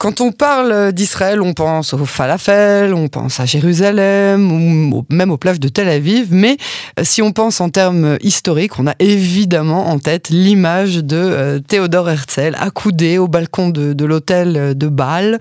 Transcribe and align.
Quand 0.00 0.22
on 0.22 0.32
parle 0.32 0.92
d'Israël, 0.92 1.42
on 1.42 1.52
pense 1.52 1.92
au 1.92 2.06
falafel, 2.06 2.94
on 2.94 3.08
pense 3.08 3.38
à 3.38 3.44
Jérusalem, 3.44 5.02
même 5.10 5.30
aux 5.30 5.36
plages 5.36 5.60
de 5.60 5.68
Tel 5.68 5.90
Aviv. 5.90 6.28
Mais 6.30 6.56
euh, 6.98 7.02
si 7.04 7.20
on 7.20 7.32
pense 7.32 7.60
en 7.60 7.68
termes 7.68 8.16
historiques, 8.22 8.78
on 8.78 8.86
a 8.86 8.94
évidemment 8.98 9.90
en 9.90 9.98
tête 9.98 10.30
l'image 10.30 11.04
de 11.04 11.18
euh, 11.18 11.58
Théodore 11.58 12.08
Herzl 12.08 12.56
accoudé 12.58 13.18
au 13.18 13.28
balcon 13.28 13.68
de, 13.68 14.04
l'hôtel 14.06 14.74
de 14.74 14.88
Bâle. 14.88 15.38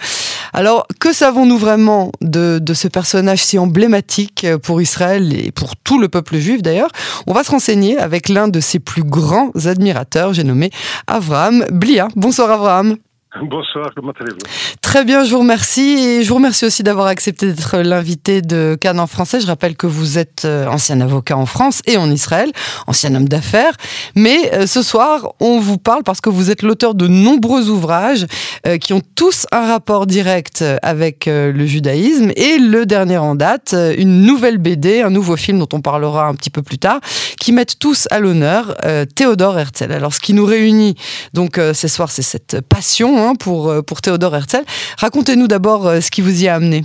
Alors, 0.52 0.88
que 1.00 1.14
savons-nous 1.14 1.58
vraiment 1.58 2.12
de, 2.20 2.62
ce 2.74 2.90
personnage 2.90 3.42
si 3.42 3.58
emblématique 3.58 4.46
pour 4.62 4.82
Israël 4.82 5.34
et 5.34 5.54
pour 5.54 5.78
tout 5.78 6.02
le 6.02 6.10
peuple 6.10 6.38
juif 6.38 6.62
d'ailleurs? 6.62 6.92
On 7.28 7.34
va 7.34 7.46
se 7.46 7.52
renseigner 7.52 7.98
avec 7.98 8.28
l'un 8.28 8.50
de 8.50 8.60
ses 8.60 8.80
plus 8.80 9.04
grands 9.04 9.52
admirateurs, 9.64 10.34
j'ai 10.34 10.44
nommé 10.44 10.70
Avraham 11.08 11.64
Blia. 11.72 12.10
Bonsoir 12.18 12.52
Avraham. 12.52 12.98
Bonsoir, 13.44 13.92
comment 13.96 14.14
allez-vous? 14.20 14.40
Très 14.82 15.06
bien, 15.06 15.24
je 15.24 15.32
vous 15.32 15.40
remercie 15.40 16.00
et 16.00 16.24
je 16.24 16.30
vous 16.30 16.36
remercie 16.36 16.66
aussi 16.66 16.82
d'avoir 16.82 17.06
accepté 17.06 17.46
d'être 17.46 17.78
l'invité 17.78 18.42
de 18.42 18.76
Cannes 18.80 19.00
en 19.00 19.06
français. 19.06 19.40
Je 19.40 19.46
rappelle 19.46 19.76
que 19.76 19.86
vous 19.86 20.18
êtes 20.18 20.46
euh, 20.46 20.66
ancien 20.66 21.00
avocat 21.00 21.38
en 21.38 21.46
France 21.46 21.82
et 21.86 21.98
en 21.98 22.10
Israël, 22.10 22.52
ancien 22.88 23.14
homme 23.14 23.30
d'affaires. 23.30 23.74
Mais 24.16 24.52
euh, 24.56 24.66
ce 24.66 24.82
soir, 24.82 25.34
on 25.40 25.60
vous 25.60 25.78
parle 25.78 26.02
parce 26.04 26.22
que 26.22 26.30
vous 26.30 26.50
êtes 26.50 26.64
l'auteur 26.64 26.96
de 26.96 27.08
nombreux 27.08 27.70
ouvrages 27.70 28.26
euh, 28.66 28.78
qui 28.78 28.94
ont 28.94 29.02
tous 29.14 29.46
un 29.52 29.68
rapport 29.68 30.08
direct 30.08 30.64
avec 30.82 31.26
le 31.28 31.66
judaïsme 31.66 32.32
et 32.36 32.58
le 32.58 32.86
dernier 32.86 33.18
en 33.18 33.36
date, 33.36 33.76
une 33.98 34.22
nouvelle 34.24 34.58
BD, 34.58 35.02
un 35.02 35.10
nouveau 35.10 35.36
film 35.36 35.60
dont 35.60 35.70
on 35.74 35.82
parlera 35.82 36.28
un 36.28 36.34
petit 36.34 36.50
peu 36.50 36.64
plus 36.64 36.80
tard, 36.80 37.00
qui 37.40 37.52
mettent 37.52 37.78
tous 37.80 38.08
à 38.12 38.20
l'honneur 38.20 38.76
Théodore 39.16 39.60
Herzl. 39.60 39.92
Alors, 39.92 40.14
ce 40.14 40.20
qui 40.20 40.34
nous 40.34 40.46
réunit 40.46 40.96
donc 41.34 41.58
ce 41.58 41.88
soir, 41.88 42.10
c'est 42.10 42.22
cette 42.22 42.62
passion 42.62 43.19
Hein, 43.20 43.36
pour, 43.36 43.70
euh, 43.70 43.82
pour 43.82 44.02
Théodore 44.02 44.36
Herzl. 44.36 44.64
Racontez-nous 44.98 45.48
d'abord 45.48 45.88
euh, 45.88 46.00
ce 46.00 46.10
qui 46.10 46.22
vous 46.22 46.44
y 46.44 46.48
a 46.48 46.56
amené. 46.56 46.84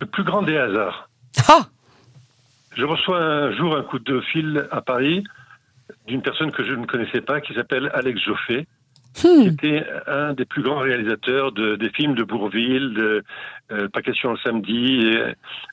Le 0.00 0.06
plus 0.06 0.24
grand 0.24 0.42
des 0.42 0.56
hasards. 0.56 1.08
Ah 1.48 1.66
Je 2.76 2.84
reçois 2.84 3.18
un 3.18 3.52
jour 3.56 3.76
un 3.76 3.82
coup 3.82 4.00
de 4.00 4.20
fil 4.20 4.66
à 4.72 4.80
Paris 4.80 5.22
d'une 6.06 6.22
personne 6.22 6.50
que 6.50 6.64
je 6.64 6.72
ne 6.72 6.86
connaissais 6.86 7.20
pas 7.20 7.40
qui 7.40 7.54
s'appelle 7.54 7.90
Alex 7.94 8.20
Joffé, 8.20 8.66
hmm. 9.22 9.42
qui 9.42 9.48
était 9.48 9.84
un 10.08 10.32
des 10.32 10.44
plus 10.44 10.62
grands 10.62 10.80
réalisateurs 10.80 11.52
de, 11.52 11.76
des 11.76 11.90
films 11.90 12.14
de 12.14 12.24
Bourville, 12.24 12.94
de 12.94 13.22
euh, 13.70 13.88
Pas 13.88 14.02
question 14.02 14.32
le 14.32 14.38
samedi, 14.38 15.16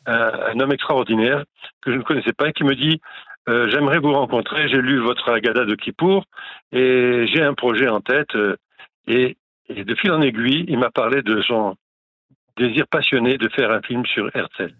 un, 0.06 0.60
homme 0.60 0.72
extraordinaire 0.72 1.44
que 1.82 1.92
je 1.92 1.98
ne 1.98 2.04
connaissais 2.04 2.34
pas 2.34 2.50
et 2.50 2.54
qui 2.54 2.64
me 2.64 2.76
dit 2.76 3.02
J'aimerais 3.48 3.98
vous 3.98 4.14
rencontrer, 4.14 4.70
j'ai 4.70 4.80
lu 4.80 5.00
votre 5.00 5.28
Agada 5.30 5.66
de 5.66 5.74
Kippour 5.74 6.26
et 6.72 7.26
j'ai 7.34 7.42
un 7.42 7.56
projet 7.56 7.88
en 7.88 8.00
tête. 8.00 8.36
Et, 9.10 9.38
de 9.70 9.96
fil 9.96 10.12
en 10.12 10.22
aiguille, 10.22 10.66
il 10.68 10.80
m'a 10.80 10.90
parlé 10.90 11.22
de 11.22 11.42
son 11.42 11.76
désir 12.58 12.88
passionné 12.88 13.38
de 13.38 13.50
faire 13.50 13.72
un 13.72 13.82
film 13.82 14.06
sur 14.06 14.30
Herzl. 14.36 14.74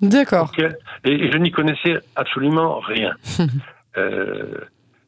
D'accord. 0.00 0.50
Et, 1.04 1.30
je 1.30 1.38
n'y 1.38 1.50
connaissais 1.50 1.98
absolument 2.16 2.80
rien. 2.80 3.14
euh, 3.96 4.58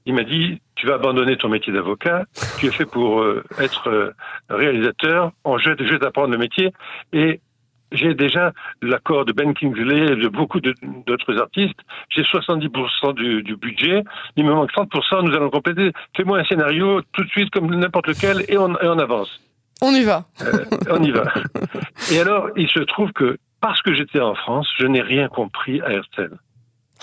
il 0.06 0.14
m'a 0.14 0.24
dit, 0.24 0.60
tu 0.74 0.86
vas 0.86 0.94
abandonner 0.94 1.36
ton 1.36 1.48
métier 1.48 1.72
d'avocat, 1.72 2.24
tu 2.58 2.66
es 2.66 2.70
fait 2.70 2.84
pour 2.84 3.20
euh, 3.20 3.42
être 3.58 3.88
euh, 3.88 4.12
réalisateur, 4.50 5.32
on, 5.44 5.56
je, 5.56 5.70
je 5.78 5.92
vais 5.92 5.98
t'apprendre 5.98 6.32
le 6.32 6.38
métier, 6.38 6.72
et 7.12 7.40
j'ai 7.94 8.14
déjà 8.14 8.52
l'accord 8.82 9.24
de 9.24 9.32
Ben 9.32 9.54
Kingsley 9.54 10.12
et 10.12 10.16
de 10.16 10.28
beaucoup 10.28 10.60
d'autres 10.60 11.40
artistes. 11.40 11.78
J'ai 12.10 12.22
70% 12.22 13.14
du, 13.14 13.42
du, 13.42 13.56
budget. 13.56 14.02
Il 14.36 14.44
me 14.44 14.52
manque 14.52 14.72
30%. 14.72 15.24
Nous 15.24 15.34
allons 15.34 15.50
compléter. 15.50 15.92
Fais-moi 16.16 16.38
un 16.38 16.44
scénario 16.44 17.00
tout 17.12 17.24
de 17.24 17.28
suite 17.30 17.50
comme 17.50 17.74
n'importe 17.74 18.08
lequel 18.08 18.44
et 18.48 18.58
on, 18.58 18.70
et 18.74 18.86
on 18.86 18.98
avance. 18.98 19.40
On 19.80 19.92
y 19.92 20.02
va. 20.02 20.24
Euh, 20.42 20.64
on 20.90 21.02
y 21.02 21.10
va. 21.10 21.24
Et 22.12 22.20
alors, 22.20 22.48
il 22.56 22.68
se 22.68 22.80
trouve 22.80 23.12
que 23.12 23.38
parce 23.60 23.80
que 23.82 23.94
j'étais 23.94 24.20
en 24.20 24.34
France, 24.34 24.68
je 24.78 24.86
n'ai 24.86 25.00
rien 25.00 25.28
compris 25.28 25.80
à 25.80 25.92
Herzl. 25.92 26.36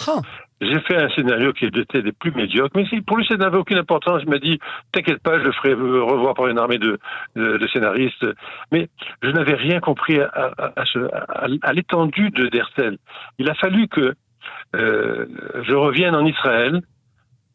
Ah. 0.07 0.22
J'ai 0.61 0.79
fait 0.81 1.01
un 1.01 1.09
scénario 1.09 1.53
qui 1.53 1.66
était 1.66 2.03
des 2.03 2.11
plus 2.11 2.31
médiocres, 2.31 2.75
mais 2.75 2.85
pour 3.01 3.17
lui, 3.17 3.25
ça 3.25 3.35
n'avait 3.35 3.57
aucune 3.57 3.79
importance. 3.79 4.22
Il 4.23 4.29
m'a 4.29 4.38
dit, 4.38 4.59
t'inquiète 4.91 5.22
pas, 5.23 5.39
je 5.39 5.45
le 5.45 5.51
ferai 5.53 5.73
revoir 5.73 6.35
par 6.35 6.47
une 6.47 6.59
armée 6.59 6.77
de, 6.77 6.99
de, 7.35 7.67
scénaristes. 7.73 8.25
Mais 8.71 8.88
je 9.23 9.29
n'avais 9.31 9.55
rien 9.55 9.79
compris 9.79 10.19
à, 10.19 10.51
à, 10.75 11.73
l'étendue 11.73 12.29
de 12.29 12.47
Dersel. 12.47 13.00
Il 13.39 13.50
a 13.50 13.55
fallu 13.55 13.88
que 13.88 14.13
euh, 14.75 15.25
je 15.63 15.73
revienne 15.73 16.13
en 16.13 16.25
Israël 16.27 16.81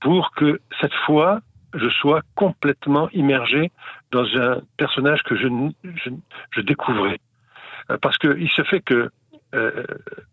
pour 0.01 0.33
que 0.33 0.61
cette 0.81 0.95
fois, 1.07 1.41
je 1.75 1.89
sois 1.89 2.23
complètement 2.35 3.09
immergé 3.11 3.71
dans 4.11 4.27
un 4.37 4.61
personnage 4.79 5.23
que 5.23 5.37
je, 5.37 5.47
je, 5.85 6.11
je 6.51 6.61
découvrais. 6.61 7.21
Euh, 7.91 7.99
parce 8.03 8.19
qu'il 8.19 8.51
se 8.51 8.63
fait 8.65 8.81
que 8.81 9.11
euh, 9.55 9.85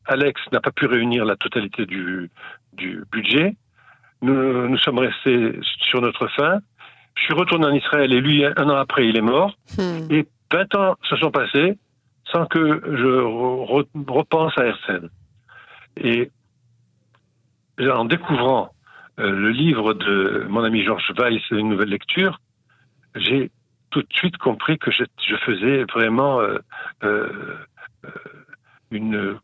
Alex 0.05 0.41
n'a 0.51 0.59
pas 0.59 0.71
pu 0.71 0.85
réunir 0.85 1.25
la 1.25 1.35
totalité 1.35 1.85
du, 1.85 2.29
du 2.73 3.03
budget. 3.11 3.55
Nous, 4.21 4.67
nous 4.67 4.77
sommes 4.77 4.99
restés 4.99 5.59
sur 5.79 6.01
notre 6.01 6.27
fin. 6.27 6.59
Je 7.15 7.23
suis 7.23 7.33
retourné 7.33 7.65
en 7.65 7.73
Israël 7.73 8.11
et 8.13 8.21
lui, 8.21 8.45
un 8.45 8.69
an 8.69 8.75
après, 8.75 9.07
il 9.07 9.17
est 9.17 9.21
mort. 9.21 9.55
Hmm. 9.77 10.07
Et 10.09 10.27
20 10.51 10.75
ans 10.75 10.95
se 11.09 11.15
sont 11.17 11.31
passés 11.31 11.77
sans 12.31 12.45
que 12.45 12.81
je 12.85 14.11
repense 14.11 14.57
à 14.57 14.65
Herzl. 14.65 15.09
Et 15.97 16.31
en 17.79 18.05
découvrant 18.05 18.73
euh, 19.19 19.31
le 19.31 19.51
livre 19.51 19.93
de 19.93 20.45
mon 20.49 20.63
ami 20.63 20.83
Georges 20.83 21.11
Weiss, 21.17 21.41
une 21.51 21.69
nouvelle 21.69 21.89
lecture, 21.89 22.39
j'ai 23.15 23.51
tout 23.91 24.01
de 24.01 24.13
suite 24.13 24.37
compris 24.37 24.79
que 24.79 24.91
je, 24.91 25.03
je 25.27 25.35
faisais 25.37 25.83
vraiment 25.83 26.41
euh, 26.41 26.57
euh, 27.03 27.29
une 28.93 29.15
euh, 29.15 29.39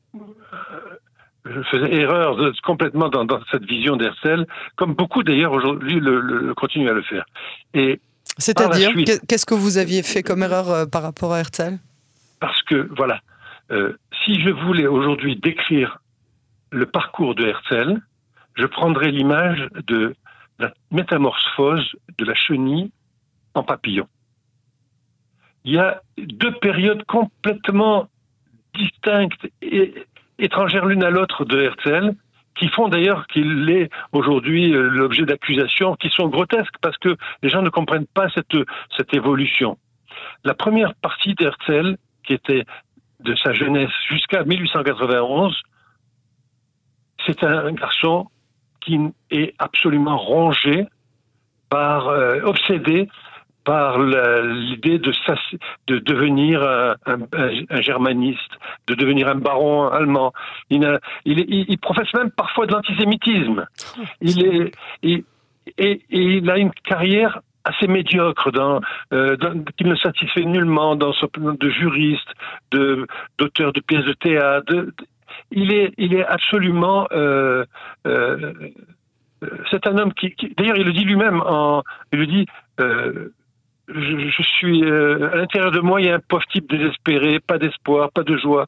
je 1.45 1.61
faisais 1.63 1.93
erreur 1.95 2.37
complètement 2.63 3.09
dans, 3.09 3.25
cette 3.51 3.65
vision 3.65 3.95
d'Herzl, 3.95 4.45
comme 4.75 4.93
beaucoup 4.93 5.23
d'ailleurs 5.23 5.53
aujourd'hui 5.53 5.99
le, 5.99 6.53
continuent 6.53 6.89
à 6.89 6.93
le 6.93 7.01
faire. 7.01 7.25
Et 7.73 7.99
c'est-à-dire, 8.37 8.91
qu'est-ce 9.27 9.45
que 9.45 9.53
vous 9.53 9.77
aviez 9.77 10.03
fait 10.03 10.23
comme 10.23 10.43
erreur 10.43 10.69
euh, 10.69 10.85
par 10.85 11.01
rapport 11.01 11.33
à 11.33 11.39
Herzl 11.39 11.79
Parce 12.39 12.61
que 12.63 12.89
voilà, 12.95 13.21
euh, 13.71 13.97
si 14.23 14.41
je 14.41 14.49
voulais 14.49 14.87
aujourd'hui 14.87 15.35
décrire 15.35 15.99
le 16.71 16.85
parcours 16.85 17.35
de 17.35 17.47
Herzl, 17.47 17.99
je 18.55 18.65
prendrais 18.65 19.11
l'image 19.11 19.67
de 19.87 20.15
la 20.59 20.73
métamorphose 20.91 21.95
de 22.17 22.25
la 22.25 22.35
chenille 22.35 22.91
en 23.53 23.63
papillon. 23.63 24.07
Il 25.65 25.73
y 25.73 25.77
a 25.77 26.01
deux 26.17 26.53
périodes 26.59 27.03
complètement 27.05 28.07
distinctes 28.79 29.47
et 29.61 29.93
étrangères 30.39 30.85
l'une 30.85 31.03
à 31.03 31.09
l'autre 31.09 31.45
de 31.45 31.61
Herzl, 31.61 32.15
qui 32.55 32.67
font 32.69 32.89
d'ailleurs 32.89 33.27
qu'il 33.27 33.69
est 33.69 33.89
aujourd'hui 34.11 34.73
euh, 34.73 34.89
l'objet 34.89 35.23
d'accusations 35.23 35.95
qui 35.95 36.09
sont 36.09 36.27
grotesques 36.27 36.75
parce 36.81 36.97
que 36.97 37.15
les 37.41 37.49
gens 37.49 37.61
ne 37.61 37.69
comprennent 37.69 38.07
pas 38.07 38.27
cette, 38.29 39.13
évolution. 39.13 39.77
La 40.43 40.53
première 40.53 40.93
partie 40.95 41.33
d'Herzl, 41.35 41.97
qui 42.23 42.33
était 42.33 42.65
de 43.21 43.35
sa 43.35 43.53
jeunesse 43.53 43.91
jusqu'à 44.09 44.43
1891, 44.43 45.55
c'est 47.25 47.43
un 47.43 47.71
garçon 47.71 48.27
qui 48.81 48.99
est 49.31 49.53
absolument 49.59 50.17
rongé 50.17 50.85
par, 51.69 52.07
euh, 52.09 52.41
obsédé 52.43 53.09
par 53.63 53.99
l'idée 53.99 54.99
de, 54.99 55.11
de 55.87 55.99
devenir 55.99 56.63
un, 56.63 57.81
germaniste, 57.81 58.51
de 58.87 58.95
devenir 58.95 59.27
un 59.27 59.35
baron 59.35 59.87
allemand. 59.89 60.33
Il, 60.69 60.99
il, 61.25 61.77
professe 61.77 62.11
même 62.13 62.31
parfois 62.31 62.65
de 62.65 62.73
l'antisémitisme. 62.73 63.65
Il 64.21 64.45
est, 64.45 64.71
et, 65.77 66.01
il 66.09 66.49
a 66.49 66.57
une 66.57 66.71
carrière 66.71 67.41
assez 67.63 67.87
médiocre, 67.87 68.51
dans, 68.51 68.81
euh, 69.13 69.35
qui 69.77 69.83
ne 69.83 69.95
satisfait 69.95 70.45
nullement 70.45 70.95
dans 70.95 71.13
son 71.13 71.27
de 71.37 71.69
juriste, 71.69 72.29
de 72.71 73.05
d'auteur 73.37 73.73
de 73.73 73.81
pièces 73.81 74.05
de 74.05 74.13
théâtre. 74.13 74.73
il 75.51 75.71
est, 75.73 75.93
il 75.97 76.13
est 76.15 76.25
absolument. 76.25 77.07
Euh, 77.11 77.65
euh, 78.07 78.53
c'est 79.71 79.87
un 79.87 79.97
homme 79.97 80.13
qui, 80.13 80.35
d'ailleurs, 80.57 80.77
il 80.77 80.85
le 80.85 80.93
dit 80.93 81.05
lui-même. 81.05 81.41
Il 82.11 82.19
le 82.19 82.27
dit 82.27 82.45
je, 83.93 84.43
suis 84.43 84.83
euh, 84.83 85.29
à 85.33 85.35
l'intérieur 85.37 85.71
de 85.71 85.79
moi, 85.79 86.01
il 86.01 86.07
y 86.07 86.09
a 86.09 86.15
un 86.15 86.19
pauvre 86.19 86.45
type 86.51 86.69
désespéré, 86.69 87.39
pas 87.39 87.57
d'espoir, 87.57 88.11
pas 88.11 88.23
de 88.23 88.37
joie. 88.37 88.67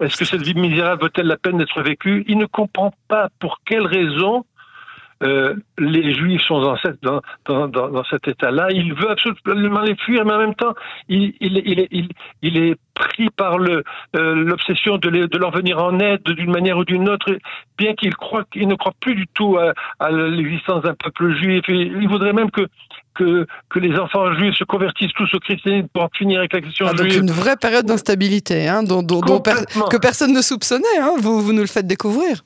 Est-ce 0.00 0.16
que 0.16 0.24
cette 0.24 0.42
vie 0.42 0.54
misérable 0.54 1.02
vaut-elle 1.02 1.26
la 1.26 1.36
peine 1.36 1.58
d'être 1.58 1.82
vécue? 1.82 2.24
Il 2.28 2.38
ne 2.38 2.46
comprend 2.46 2.92
pas 3.08 3.28
pour 3.38 3.60
quelle 3.64 3.86
raison 3.86 4.44
euh, 5.22 5.54
les 5.78 6.14
Juifs 6.14 6.40
sont 6.42 6.60
dans, 6.60 6.78
cette, 6.78 7.02
dans, 7.02 7.20
dans, 7.46 7.68
dans 7.68 8.04
cet 8.04 8.26
état-là. 8.26 8.68
Il 8.70 8.94
veut 8.94 9.10
absolument 9.10 9.82
les 9.82 9.94
fuir, 9.96 10.24
mais 10.24 10.32
en 10.32 10.38
même 10.38 10.54
temps, 10.54 10.74
il, 11.08 11.34
il, 11.40 11.58
il, 11.58 11.86
il, 11.90 12.08
il 12.40 12.56
est 12.56 12.76
pris 12.94 13.28
par 13.30 13.58
le, 13.58 13.84
euh, 14.16 14.34
l'obsession 14.34 14.96
de, 14.96 15.10
de, 15.10 15.38
leur 15.38 15.50
venir 15.50 15.78
en 15.78 15.98
aide 15.98 16.22
d'une 16.22 16.50
manière 16.50 16.78
ou 16.78 16.84
d'une 16.84 17.08
autre, 17.08 17.36
bien 17.76 17.94
qu'il 17.94 18.14
croit 18.14 18.44
qu'il 18.50 18.66
ne 18.66 18.74
croit 18.76 18.94
plus 19.00 19.14
du 19.14 19.26
tout 19.28 19.58
à, 19.58 19.74
à 19.98 20.10
l'existence 20.10 20.82
d'un 20.82 20.94
peuple 20.94 21.34
juif. 21.36 21.68
Et 21.68 21.74
il 21.74 22.08
voudrait 22.08 22.32
même 22.32 22.50
que 22.50 22.66
que, 23.14 23.46
que 23.68 23.78
les 23.78 23.98
enfants 23.98 24.32
juifs 24.34 24.56
se 24.56 24.64
convertissent 24.64 25.12
tous 25.14 25.32
au 25.34 25.38
christianisme 25.38 25.88
pour 25.92 26.04
en 26.04 26.08
finir 26.16 26.38
avec 26.40 26.52
la 26.52 26.60
question 26.60 26.86
ah, 26.88 26.96
juive. 26.96 27.20
Donc 27.20 27.22
une 27.22 27.30
vraie 27.30 27.56
période 27.56 27.86
d'instabilité 27.86 28.68
hein, 28.68 28.82
dont, 28.82 29.02
dont, 29.02 29.20
dont 29.20 29.40
per 29.40 29.54
que 29.90 29.96
personne 29.96 30.32
ne 30.32 30.42
soupçonnait. 30.42 30.98
Hein, 31.00 31.14
vous, 31.18 31.40
vous 31.40 31.52
nous 31.52 31.60
le 31.62 31.66
faites 31.66 31.86
découvrir. 31.86 32.42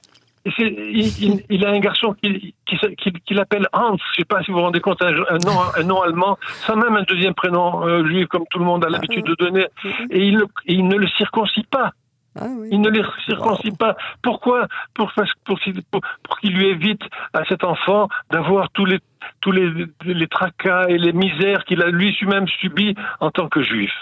Il, 0.46 0.52
il, 0.58 1.42
il, 1.48 1.64
a 1.64 1.70
un 1.70 1.80
garçon 1.80 2.14
qui, 2.22 2.54
qui, 2.66 2.76
qui, 2.98 3.12
qui 3.12 3.32
l'appelle 3.34 3.66
Hans, 3.72 3.96
je 3.96 4.02
ne 4.02 4.14
sais 4.18 4.24
pas 4.26 4.42
si 4.42 4.50
vous 4.50 4.58
vous 4.58 4.64
rendez 4.64 4.80
compte, 4.80 5.00
un, 5.00 5.06
un, 5.06 5.38
nom, 5.38 5.58
un 5.74 5.82
nom 5.84 6.02
allemand, 6.02 6.36
sans 6.66 6.76
même 6.76 6.94
un 6.96 7.02
deuxième 7.04 7.32
prénom 7.32 7.86
euh, 7.86 8.06
juif 8.06 8.26
comme 8.28 8.44
tout 8.50 8.58
le 8.58 8.66
monde 8.66 8.84
a 8.84 8.90
l'habitude 8.90 9.24
de 9.24 9.34
donner, 9.36 9.66
et 10.10 10.18
il, 10.18 10.36
ne, 10.36 10.44
il 10.66 10.86
ne 10.86 10.96
le 10.96 11.08
circoncis 11.16 11.64
pas. 11.70 11.92
Ah 12.38 12.46
oui. 12.58 12.68
Il 12.72 12.80
ne 12.80 12.90
les 12.90 13.02
circoncis 13.26 13.70
wow. 13.70 13.76
pas. 13.76 13.96
Pourquoi? 14.22 14.66
Pour, 14.94 15.12
pour, 15.12 15.24
pour, 15.44 16.00
pour 16.22 16.40
qu'il 16.40 16.52
lui 16.52 16.66
évite 16.66 17.02
à 17.32 17.44
cet 17.48 17.64
enfant 17.64 18.08
d'avoir 18.30 18.70
tous 18.70 18.84
les 18.84 18.98
tous 19.40 19.52
les, 19.52 19.70
les 20.04 20.26
tracas 20.26 20.86
et 20.88 20.98
les 20.98 21.12
misères 21.12 21.64
qu'il 21.64 21.82
a 21.82 21.88
lui-même 21.88 22.46
subi 22.60 22.94
en 23.20 23.30
tant 23.30 23.48
que 23.48 23.62
juif. 23.62 23.92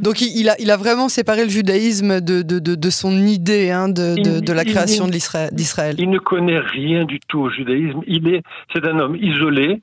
Donc 0.00 0.20
il 0.20 0.48
a, 0.48 0.54
il 0.60 0.70
a 0.70 0.76
vraiment 0.76 1.08
séparé 1.08 1.42
le 1.42 1.50
judaïsme 1.50 2.20
de, 2.20 2.42
de, 2.42 2.58
de, 2.58 2.74
de 2.74 2.90
son 2.90 3.12
idée 3.26 3.70
hein, 3.70 3.88
de, 3.88 4.40
de, 4.40 4.52
la 4.52 4.64
création 4.64 5.08
d'Israël. 5.08 5.96
Il 5.98 6.10
ne 6.10 6.18
connaît 6.18 6.60
rien 6.60 7.04
du 7.04 7.18
tout 7.26 7.40
au 7.40 7.50
judaïsme. 7.50 8.00
Il 8.06 8.28
est, 8.28 8.42
c'est 8.72 8.86
un 8.86 8.98
homme 8.98 9.16
isolé 9.16 9.82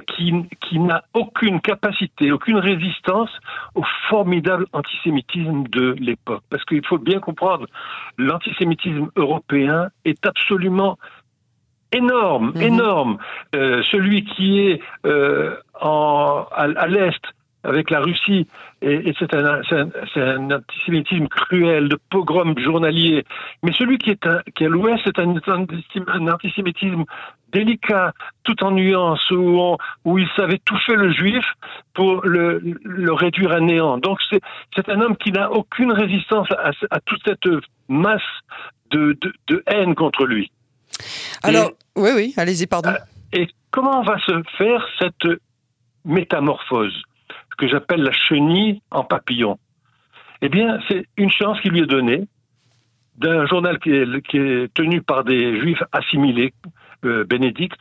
qui, 0.00 0.32
qui 0.60 0.78
n'a 0.78 1.04
aucune 1.14 1.60
capacité, 1.60 2.32
aucune 2.32 2.58
résistance 2.58 3.30
au 3.74 3.82
formidable 4.08 4.66
antisémitisme 4.72 5.64
de 5.64 5.94
l'époque. 5.98 6.42
Parce 6.50 6.64
qu'il 6.64 6.84
faut 6.86 6.98
bien 6.98 7.20
comprendre, 7.20 7.66
l'antisémitisme 8.18 9.08
européen 9.16 9.88
est 10.04 10.26
absolument 10.26 10.98
énorme, 11.92 12.52
mmh. 12.54 12.60
énorme. 12.60 13.18
Euh, 13.54 13.82
celui 13.90 14.24
qui 14.24 14.60
est 14.60 14.80
euh, 15.06 15.56
en, 15.80 16.46
à, 16.52 16.62
à 16.62 16.86
l'est 16.86 17.22
avec 17.64 17.90
la 17.90 18.00
Russie, 18.00 18.46
et, 18.82 19.08
et 19.08 19.14
c'est 19.18 19.34
un, 19.34 19.62
un, 19.70 19.88
un, 20.16 20.50
antisémitisme 20.50 21.28
cruel, 21.28 21.88
de 21.88 21.98
pogrom 22.10 22.56
journalier. 22.58 23.24
Mais 23.62 23.72
celui 23.72 23.98
qui 23.98 24.10
est, 24.10 24.26
à, 24.26 24.42
qui 24.54 24.64
est 24.64 24.66
à 24.66 24.70
l'ouest, 24.70 25.02
c'est 25.04 25.18
un, 25.18 25.34
un, 25.46 26.28
antisémitisme 26.28 27.04
délicat, 27.52 28.12
tout 28.42 28.62
en 28.62 28.72
nuances, 28.72 29.30
où, 29.30 29.58
on, 29.58 29.78
où 30.04 30.18
il 30.18 30.28
savait 30.36 30.58
toucher 30.64 30.94
le 30.94 31.12
juif 31.12 31.44
pour 31.94 32.24
le, 32.26 32.60
le 32.82 33.12
réduire 33.12 33.52
à 33.52 33.60
néant. 33.60 33.98
Donc 33.98 34.18
c'est 34.30 34.88
un 34.88 35.00
homme 35.00 35.16
qui 35.16 35.32
n'a 35.32 35.50
aucune 35.50 35.92
résistance 35.92 36.48
à, 36.50 36.72
à, 36.90 37.00
toute 37.00 37.22
cette 37.24 37.48
masse 37.88 38.20
de, 38.90 39.16
de, 39.20 39.32
de 39.48 39.62
haine 39.66 39.94
contre 39.94 40.26
lui. 40.26 40.50
Alors, 41.42 41.70
et, 41.70 42.00
oui, 42.00 42.10
oui, 42.14 42.34
allez-y, 42.36 42.66
pardon. 42.66 42.90
Et 43.32 43.48
comment 43.70 44.02
va 44.02 44.18
se 44.18 44.42
faire 44.58 44.86
cette 44.98 45.40
métamorphose? 46.04 47.02
Que 47.54 47.68
j'appelle 47.68 48.02
la 48.02 48.12
chenille 48.12 48.80
en 48.90 49.04
papillon. 49.04 49.58
Eh 50.42 50.48
bien, 50.48 50.78
c'est 50.88 51.06
une 51.16 51.30
chance 51.30 51.60
qui 51.60 51.70
lui 51.70 51.80
est 51.80 51.86
donnée 51.86 52.26
d'un 53.16 53.46
journal 53.46 53.78
qui 53.78 53.90
est, 53.90 54.22
qui 54.28 54.38
est, 54.38 54.72
tenu 54.74 55.00
par 55.00 55.24
des 55.24 55.60
juifs 55.60 55.82
assimilés, 55.92 56.52
euh, 57.04 57.24
Bénédicte 57.24 57.80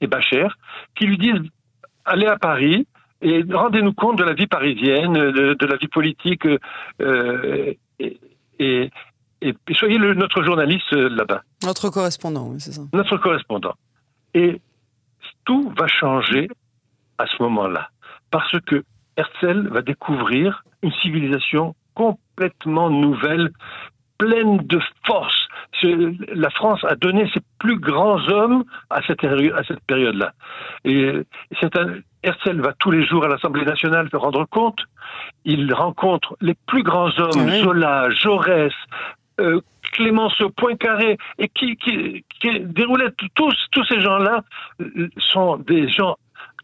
et 0.00 0.06
Bacher, 0.06 0.48
qui 0.94 1.06
lui 1.06 1.18
disent 1.18 1.40
allez 2.04 2.26
à 2.26 2.36
Paris 2.36 2.86
et 3.22 3.44
rendez-nous 3.50 3.92
compte 3.92 4.18
de 4.18 4.24
la 4.24 4.34
vie 4.34 4.46
parisienne, 4.46 5.12
de, 5.12 5.54
de 5.54 5.66
la 5.66 5.76
vie 5.76 5.88
politique, 5.88 6.44
euh, 7.00 7.72
et, 7.98 8.18
et, 8.58 8.90
et, 9.40 9.54
soyez 9.72 9.96
le, 9.96 10.14
notre 10.14 10.42
journaliste 10.42 10.92
euh, 10.92 11.08
là-bas. 11.08 11.42
Notre 11.62 11.88
correspondant, 11.88 12.48
oui, 12.48 12.60
c'est 12.60 12.72
ça. 12.72 12.82
Notre 12.92 13.16
correspondant. 13.18 13.74
Et 14.34 14.60
tout 15.44 15.72
va 15.78 15.86
changer 15.86 16.48
à 17.18 17.26
ce 17.26 17.42
moment-là 17.42 17.90
parce 18.32 18.58
que 18.66 18.82
Herzl 19.16 19.68
va 19.68 19.82
découvrir 19.82 20.64
une 20.82 20.92
civilisation 20.94 21.76
complètement 21.94 22.90
nouvelle, 22.90 23.50
pleine 24.18 24.58
de 24.58 24.80
force. 25.04 25.48
La 25.82 26.50
France 26.50 26.80
a 26.84 26.94
donné 26.96 27.30
ses 27.32 27.40
plus 27.58 27.78
grands 27.78 28.18
hommes 28.28 28.64
à 28.90 29.02
cette, 29.02 29.24
à 29.24 29.64
cette 29.64 29.84
période-là. 29.86 30.32
Et 30.84 31.12
c'est 31.60 31.76
un, 31.76 31.96
Herzl 32.22 32.60
va 32.60 32.72
tous 32.78 32.90
les 32.90 33.04
jours 33.04 33.24
à 33.24 33.28
l'Assemblée 33.28 33.64
nationale 33.64 34.08
se 34.10 34.16
rendre 34.16 34.44
compte. 34.46 34.80
Il 35.44 35.72
rencontre 35.74 36.36
les 36.40 36.54
plus 36.66 36.82
grands 36.82 37.10
hommes, 37.18 37.46
oui. 37.46 37.60
Zola, 37.62 38.10
Jaurès, 38.10 38.72
euh, 39.40 39.60
Clémenceau, 39.92 40.50
Poincaré, 40.50 41.18
et 41.38 41.48
qui, 41.48 41.76
qui, 41.76 42.24
tous, 43.34 43.56
tous 43.72 43.84
ces 43.84 44.00
gens-là 44.00 44.42
euh, 44.80 45.08
sont 45.18 45.56
des 45.56 45.88
gens 45.88 46.16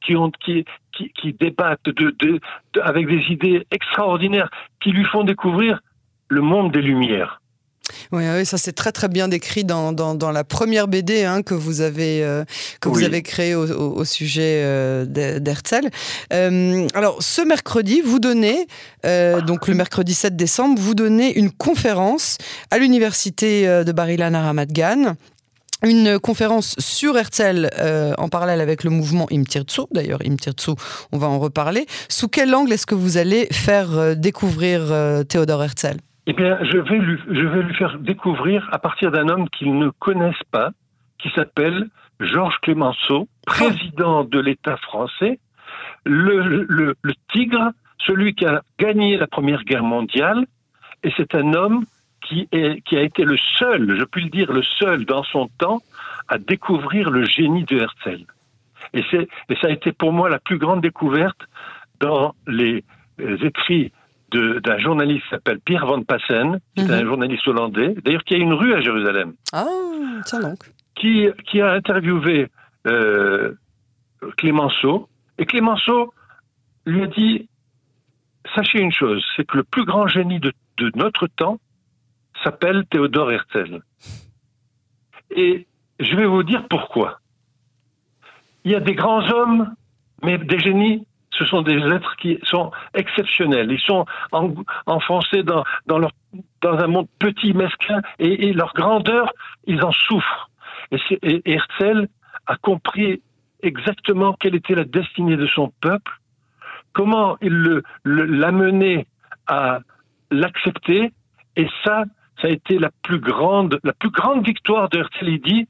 qui, 0.04 0.16
ont, 0.16 0.30
qui, 0.44 0.64
qui, 0.92 1.10
qui 1.10 1.32
débattent 1.32 1.84
de, 1.86 2.14
de, 2.18 2.40
de, 2.72 2.80
avec 2.80 3.06
des 3.06 3.22
idées 3.30 3.66
extraordinaires 3.70 4.50
qui 4.82 4.90
lui 4.90 5.04
font 5.04 5.24
découvrir 5.24 5.80
le 6.28 6.40
monde 6.40 6.72
des 6.72 6.82
Lumières. 6.82 7.40
Oui, 8.12 8.24
oui, 8.34 8.46
ça 8.46 8.58
c'est 8.58 8.72
très 8.72 8.92
très 8.92 9.08
bien 9.08 9.28
décrit 9.28 9.64
dans, 9.64 9.92
dans, 9.92 10.14
dans 10.14 10.30
la 10.30 10.44
première 10.44 10.88
BD 10.88 11.24
hein, 11.24 11.42
que 11.42 11.54
vous 11.54 11.80
avez 11.80 12.22
euh, 12.22 12.44
que 12.80 12.88
oui. 12.88 12.98
vous 12.98 13.04
avez 13.04 13.22
créée 13.22 13.54
au, 13.54 13.66
au, 13.66 13.96
au, 13.98 14.04
sujet 14.04 14.62
euh, 14.62 15.04
d'Herzl. 15.06 15.88
Euh, 16.32 16.86
alors 16.94 17.22
ce 17.22 17.42
mercredi, 17.42 18.00
vous 18.00 18.18
donnez 18.18 18.66
euh, 19.06 19.40
donc 19.40 19.68
le 19.68 19.74
mercredi 19.74 20.14
7 20.14 20.36
décembre, 20.36 20.80
vous 20.80 20.94
donnez 20.94 21.38
une 21.38 21.50
conférence 21.50 22.38
à 22.70 22.78
l'université 22.78 23.66
de 23.84 23.92
Bar-Ilan 23.92 24.34
à 24.34 24.42
Ramat 24.42 24.66
Gan 24.66 25.14
une 25.86 26.18
conférence 26.18 26.74
sur 26.78 27.16
Herzl 27.16 27.68
euh, 27.78 28.12
en 28.18 28.28
parallèle 28.28 28.60
avec 28.60 28.84
le 28.84 28.90
mouvement 28.90 29.26
Imtirtsu. 29.30 29.82
D'ailleurs, 29.92 30.20
Imtirtsu, 30.26 30.72
on 31.12 31.18
va 31.18 31.28
en 31.28 31.38
reparler. 31.38 31.86
Sous 32.08 32.28
quel 32.28 32.54
angle 32.54 32.72
est-ce 32.72 32.86
que 32.86 32.94
vous 32.94 33.16
allez 33.16 33.46
faire 33.52 33.96
euh, 33.96 34.14
découvrir 34.14 34.80
euh, 34.90 35.22
Théodore 35.22 35.62
Herzl 35.62 35.98
Eh 36.26 36.32
bien, 36.32 36.58
je 36.62 36.78
vais, 36.78 36.98
lui, 36.98 37.74
faire 37.74 37.98
découvrir 37.98 38.68
à 38.72 38.78
partir 38.78 39.10
d'un 39.10 39.28
homme 39.28 39.48
qu'ils 39.50 39.76
ne 39.76 39.90
connaissent 39.90 40.34
pas, 40.50 40.70
qui 41.18 41.30
s'appelle 41.34 41.88
Georges 42.20 42.58
Clémenceau, 42.62 43.28
président 43.46 44.24
de 44.24 44.40
l'État 44.40 44.76
français, 44.78 45.38
le 46.04 46.94
tigre, 47.32 47.72
celui 48.06 48.34
qui 48.34 48.46
a 48.46 48.62
gagné 48.78 49.16
la 49.16 49.26
Première 49.26 49.64
Guerre 49.64 49.82
mondiale, 49.84 50.46
et 51.04 51.12
c'est 51.16 51.34
un 51.34 51.54
homme 51.54 51.84
qui, 52.28 52.48
est, 52.52 52.80
qui 52.82 52.96
a 52.96 53.02
été 53.02 53.24
le 53.24 53.36
seul, 53.56 53.96
je 53.98 54.04
puis 54.04 54.24
le 54.24 54.30
dire, 54.30 54.52
le 54.52 54.62
seul 54.62 55.04
dans 55.04 55.24
son 55.24 55.48
temps 55.58 55.80
à 56.28 56.38
découvrir 56.38 57.10
le 57.10 57.24
génie 57.24 57.64
de 57.64 57.78
Herzl. 57.78 58.24
Et, 58.92 59.00
et 59.00 59.56
ça 59.60 59.68
a 59.68 59.70
été 59.70 59.92
pour 59.92 60.12
moi 60.12 60.28
la 60.28 60.38
plus 60.38 60.58
grande 60.58 60.80
découverte 60.80 61.40
dans 62.00 62.34
les 62.46 62.84
écrits 63.18 63.92
d'un 64.30 64.78
journaliste 64.78 65.24
qui 65.24 65.30
s'appelle 65.30 65.58
Pierre 65.60 65.86
Van 65.86 66.02
Passen, 66.02 66.60
qui 66.76 66.82
est 66.82 66.90
un 66.90 67.04
journaliste 67.04 67.48
hollandais, 67.48 67.94
d'ailleurs 68.04 68.24
qui 68.24 68.34
a 68.34 68.38
une 68.38 68.52
rue 68.52 68.74
à 68.74 68.80
Jérusalem. 68.80 69.32
Ah, 69.52 69.64
tiens 70.26 70.40
donc. 70.40 70.58
Qui, 70.94 71.28
qui 71.46 71.60
a 71.62 71.72
interviewé 71.72 72.48
euh, 72.86 73.54
Clémenceau, 74.36 75.08
et 75.38 75.46
Clémenceau 75.46 76.12
lui 76.84 77.02
a 77.02 77.06
dit 77.06 77.48
Sachez 78.54 78.80
une 78.80 78.92
chose, 78.92 79.24
c'est 79.36 79.46
que 79.46 79.58
le 79.58 79.64
plus 79.64 79.84
grand 79.84 80.06
génie 80.08 80.40
de, 80.40 80.52
de 80.78 80.90
notre 80.94 81.26
temps, 81.26 81.58
s'appelle 82.48 82.86
Théodore 82.86 83.30
Herzl. 83.32 83.82
Et 85.36 85.66
je 86.00 86.16
vais 86.16 86.24
vous 86.24 86.42
dire 86.42 86.66
pourquoi. 86.70 87.20
Il 88.64 88.72
y 88.72 88.74
a 88.74 88.80
des 88.80 88.94
grands 88.94 89.26
hommes, 89.30 89.74
mais 90.22 90.38
des 90.38 90.58
génies, 90.58 91.06
ce 91.30 91.44
sont 91.44 91.60
des 91.60 91.76
êtres 91.76 92.16
qui 92.16 92.38
sont 92.44 92.70
exceptionnels. 92.94 93.70
Ils 93.70 93.80
sont 93.80 94.06
en, 94.32 94.54
enfoncés 94.86 95.42
dans, 95.42 95.62
dans, 95.86 95.98
leur, 95.98 96.10
dans 96.62 96.78
un 96.78 96.86
monde 96.86 97.08
petit, 97.18 97.52
mesquin, 97.52 98.00
et, 98.18 98.52
leur 98.54 98.72
grandeur, 98.72 99.30
ils 99.66 99.82
en 99.84 99.92
souffrent. 99.92 100.50
Et, 100.90 101.42
Herzl 101.44 102.08
a 102.46 102.56
compris 102.56 103.20
exactement 103.62 104.32
quelle 104.40 104.54
était 104.54 104.74
la 104.74 104.84
destinée 104.84 105.36
de 105.36 105.46
son 105.46 105.70
peuple, 105.82 106.12
comment 106.94 107.36
il 107.42 107.82
l'amenait 108.04 108.96
le, 108.96 109.04
à 109.48 109.80
l'accepter, 110.30 111.12
et 111.56 111.68
ça, 111.84 112.04
ça 112.40 112.48
a 112.48 112.50
été 112.50 112.78
la 112.78 112.90
plus 113.02 113.20
grande, 113.20 113.80
la 113.84 113.92
plus 113.92 114.10
grande 114.10 114.44
victoire 114.46 114.88
de 114.88 114.98
Herzl. 114.98 115.28
Il 115.28 115.40
dit, 115.40 115.68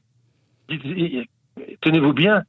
tenez-vous 1.81 2.13
bien, 2.13 2.43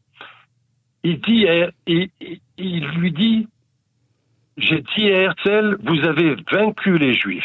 il 1.02 1.20
dit, 1.20 1.46
il, 1.86 2.10
il 2.58 2.86
lui 2.88 3.12
dit, 3.12 3.48
j'ai 4.56 4.82
dit 4.96 5.08
à 5.10 5.22
Herzl, 5.22 5.78
vous 5.82 6.04
avez 6.04 6.36
vaincu 6.50 6.98
les 6.98 7.14
Juifs. 7.14 7.44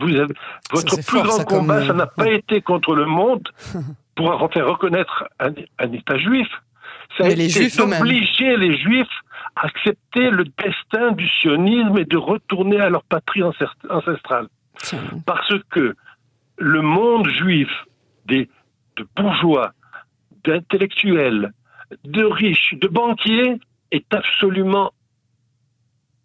Vous 0.00 0.14
avez, 0.14 0.34
votre 0.70 0.94
plus 0.94 1.02
fort, 1.02 1.24
grand 1.24 1.44
combat, 1.44 1.78
comme... 1.78 1.86
ça 1.86 1.92
n'a 1.92 2.06
pas 2.06 2.30
été 2.30 2.60
contre 2.62 2.94
le 2.94 3.06
monde, 3.06 3.48
pour 4.14 4.50
faire 4.52 4.66
reconnaître 4.66 5.24
un, 5.38 5.52
État 5.92 6.18
juif, 6.18 6.48
ça 7.16 7.24
a 7.24 7.30
été 7.30 7.68
d'obliger 7.76 8.56
les 8.56 8.78
Juifs 8.78 9.08
à 9.56 9.66
accepter 9.66 10.30
le 10.30 10.44
destin 10.44 11.12
du 11.12 11.28
sionisme 11.28 11.98
et 11.98 12.04
de 12.04 12.16
retourner 12.16 12.80
à 12.80 12.88
leur 12.88 13.02
patrie 13.04 13.42
ancestrale. 13.42 14.48
Parce 15.26 15.52
que 15.70 15.94
le 16.58 16.82
monde 16.82 17.28
juif 17.28 17.70
des, 18.26 18.48
de 18.96 19.06
bourgeois, 19.16 19.72
d'intellectuels, 20.44 21.52
de 22.04 22.24
riches, 22.24 22.74
de 22.74 22.88
banquiers 22.88 23.58
est 23.90 24.14
absolument 24.14 24.92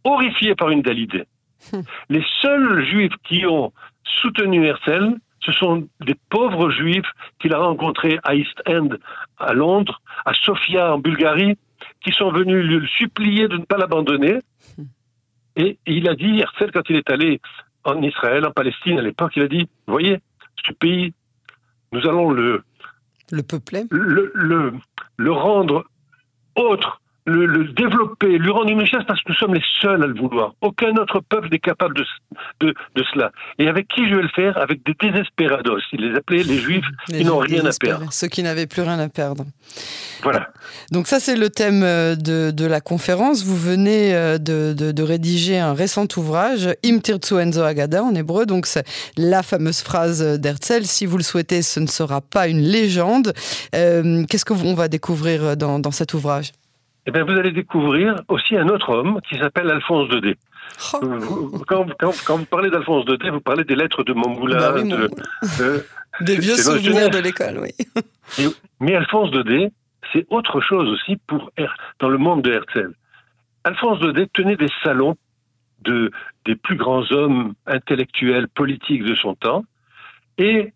horrifié 0.04 0.56
par 0.56 0.70
une 0.70 0.84
telle 0.84 1.00
idée. 1.00 1.26
Hmm. 1.72 1.82
Les 2.10 2.24
seuls 2.42 2.86
juifs 2.86 3.16
qui 3.24 3.46
ont 3.46 3.74
soutenu 4.04 4.66
Herzl, 4.68 5.16
ce 5.40 5.52
sont 5.52 5.88
des 6.02 6.16
pauvres 6.30 6.70
juifs 6.70 7.12
qu'il 7.40 7.54
a 7.54 7.60
rencontrés 7.60 8.20
à 8.24 8.36
East 8.36 8.62
End, 8.68 8.90
à 9.40 9.54
Londres, 9.54 10.02
à 10.26 10.34
Sofia, 10.34 10.94
en 10.94 11.00
Bulgarie, 11.00 11.58
qui 12.02 12.12
sont 12.12 12.32
venus 12.32 12.66
le 12.66 12.86
supplier 12.88 13.48
de 13.48 13.58
ne 13.58 13.66
pas 13.66 13.78
l'abandonner. 13.78 14.40
Hmm. 14.78 14.84
Et 15.56 15.78
il 15.88 16.10
a 16.10 16.16
dit, 16.16 16.40
Herzl, 16.40 16.72
quand 16.72 16.90
il 16.90 16.98
est 16.98 17.10
allé 17.10 17.40
en 17.86 18.02
Israël, 18.02 18.46
en 18.46 18.52
Palestine 18.52 19.00
à 19.00 19.02
l'époque, 19.02 19.34
il 19.36 19.44
a 19.44 19.48
dit, 19.48 19.70
voyez, 19.88 20.20
ce 20.68 20.74
pays, 20.74 21.14
nous 21.92 22.02
allons 22.02 22.32
le... 22.32 22.64
Le 23.32 23.42
peupler. 23.42 23.86
le, 23.90 24.32
le, 24.36 24.74
le 25.18 25.32
rendre 25.32 25.86
autre 26.56 27.02
le, 27.26 27.46
le, 27.46 27.66
développer, 27.66 28.38
lui 28.38 28.52
rendre 28.52 28.70
une 28.70 28.80
richesse 28.80 29.04
parce 29.08 29.22
que 29.24 29.30
nous 29.30 29.36
sommes 29.36 29.56
les 29.56 29.64
seuls 29.82 30.04
à 30.04 30.08
le 30.08 30.14
vouloir. 30.14 30.54
Aucun 30.62 30.96
autre 30.98 31.22
peuple 31.22 31.50
n'est 31.52 31.60
capable 31.60 31.96
de, 31.96 32.06
de, 32.60 32.74
de, 32.96 33.04
cela. 33.14 33.32
Et 33.58 33.68
avec 33.68 33.88
qui 33.88 34.08
je 34.08 34.16
vais 34.16 34.22
le 34.22 34.30
faire? 34.30 34.58
Avec 34.58 34.86
des 34.86 34.94
désesperados. 35.00 35.80
Il 35.92 36.02
les 36.02 36.18
appelait 36.18 36.44
les 36.44 36.60
juifs 36.60 36.86
qui 37.08 37.26
n'ont 37.26 37.40
rien 37.40 37.66
à 37.66 37.72
perdre. 37.72 38.12
Ceux 38.12 38.28
qui 38.28 38.44
n'avaient 38.44 38.68
plus 38.68 38.84
rien 38.84 39.00
à 39.00 39.10
perdre. 39.10 39.44
Voilà. 40.22 40.50
Donc 40.92 41.08
ça, 41.08 41.20
c'est 41.20 41.36
le 41.36 41.50
thème 41.50 41.82
euh, 41.84 42.16
de, 42.16 42.52
de, 42.52 42.66
la 42.66 42.80
conférence. 42.80 43.44
Vous 43.44 43.58
venez 43.58 44.14
euh, 44.14 44.38
de, 44.38 44.74
de, 44.74 45.04
rédiger 45.04 45.58
un 45.58 45.74
récent 45.74 46.08
ouvrage, 46.18 46.70
Im 46.86 47.00
Tirtsu 47.00 47.40
Enzo 47.40 47.62
Agada, 47.62 48.04
en 48.04 48.14
hébreu. 48.14 48.46
Donc 48.46 48.68
c'est 48.68 48.86
la 49.18 49.42
fameuse 49.42 49.82
phrase 49.82 50.40
d'Herzl. 50.40 50.84
Si 50.84 51.08
vous 51.08 51.18
le 51.18 51.24
souhaitez, 51.24 51.64
ce 51.64 51.80
ne 51.80 51.88
sera 51.88 52.22
pas 52.22 52.48
une 52.48 52.62
légende. 52.62 53.34
Euh, 53.74 54.26
Qu'est-ce 54.30 54.46
qu'on 54.46 54.76
va 54.76 54.88
découvrir 54.88 55.58
dans, 55.58 55.80
dans 55.80 55.92
cet 55.92 56.14
ouvrage? 56.14 56.52
Eh 57.06 57.12
bien, 57.12 57.24
vous 57.24 57.32
allez 57.32 57.52
découvrir 57.52 58.22
aussi 58.28 58.58
un 58.58 58.68
autre 58.68 58.90
homme 58.90 59.20
qui 59.30 59.38
s'appelle 59.38 59.70
Alphonse 59.70 60.10
de 60.10 60.20
D. 60.20 60.38
Oh. 60.94 61.60
Quand, 61.68 61.86
quand, 62.00 62.38
vous 62.38 62.46
parlez 62.46 62.70
d'Alphonse 62.70 63.06
de 63.06 63.16
D, 63.16 63.30
vous 63.30 63.42
parlez 63.42 63.64
des 63.64 63.76
lettres 63.76 64.04
de 64.04 64.14
Montmoulin. 64.14 64.58
Bah 64.58 64.82
de, 64.82 65.86
des 66.22 66.38
vieux 66.38 66.56
souvenirs 66.56 67.10
de 67.10 67.20
l'école, 67.20 67.60
oui. 67.60 68.48
mais 68.80 68.96
Alphonse 68.96 69.32
de 69.32 69.44
D, 69.44 69.72
c'est 70.12 70.26
autre 70.30 70.62
chose 70.62 70.90
aussi 70.90 71.18
pour 71.28 71.52
dans 72.00 72.10
le 72.10 72.18
monde 72.18 72.42
de 72.42 72.52
Herzl. 72.52 72.94
Alphonse 73.64 74.00
de 74.00 74.12
D 74.12 74.28
tenait 74.34 74.58
des 74.58 74.70
salons 74.84 75.16
de, 75.82 76.12
des 76.46 76.56
plus 76.56 76.76
grands 76.76 77.10
hommes 77.12 77.54
intellectuels, 77.68 78.48
politiques 78.48 79.04
de 79.04 79.16
son 79.16 79.36
temps, 79.36 79.64
et 80.38 80.74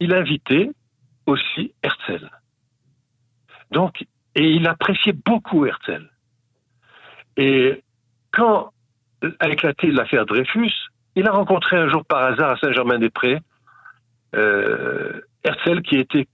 il 0.00 0.14
invitait 0.14 0.70
aussi 1.26 1.74
Herzl. 1.82 2.30
Donc, 3.70 4.04
et 4.34 4.50
il 4.50 4.66
appréciait 4.66 5.14
beaucoup 5.24 5.66
Herzl. 5.66 6.08
Et 7.36 7.82
quand 8.32 8.72
a 9.40 9.48
éclaté 9.48 9.90
l'affaire 9.90 10.26
Dreyfus, 10.26 10.72
il 11.14 11.26
a 11.26 11.32
rencontré 11.32 11.76
un 11.76 11.88
jour 11.88 12.04
par 12.04 12.24
hasard 12.24 12.50
à 12.50 12.56
Saint-Germain-des-Prés 12.56 13.38
euh, 14.34 15.20
Herzl 15.44 15.82
qui 15.82 15.96
était 15.96 16.26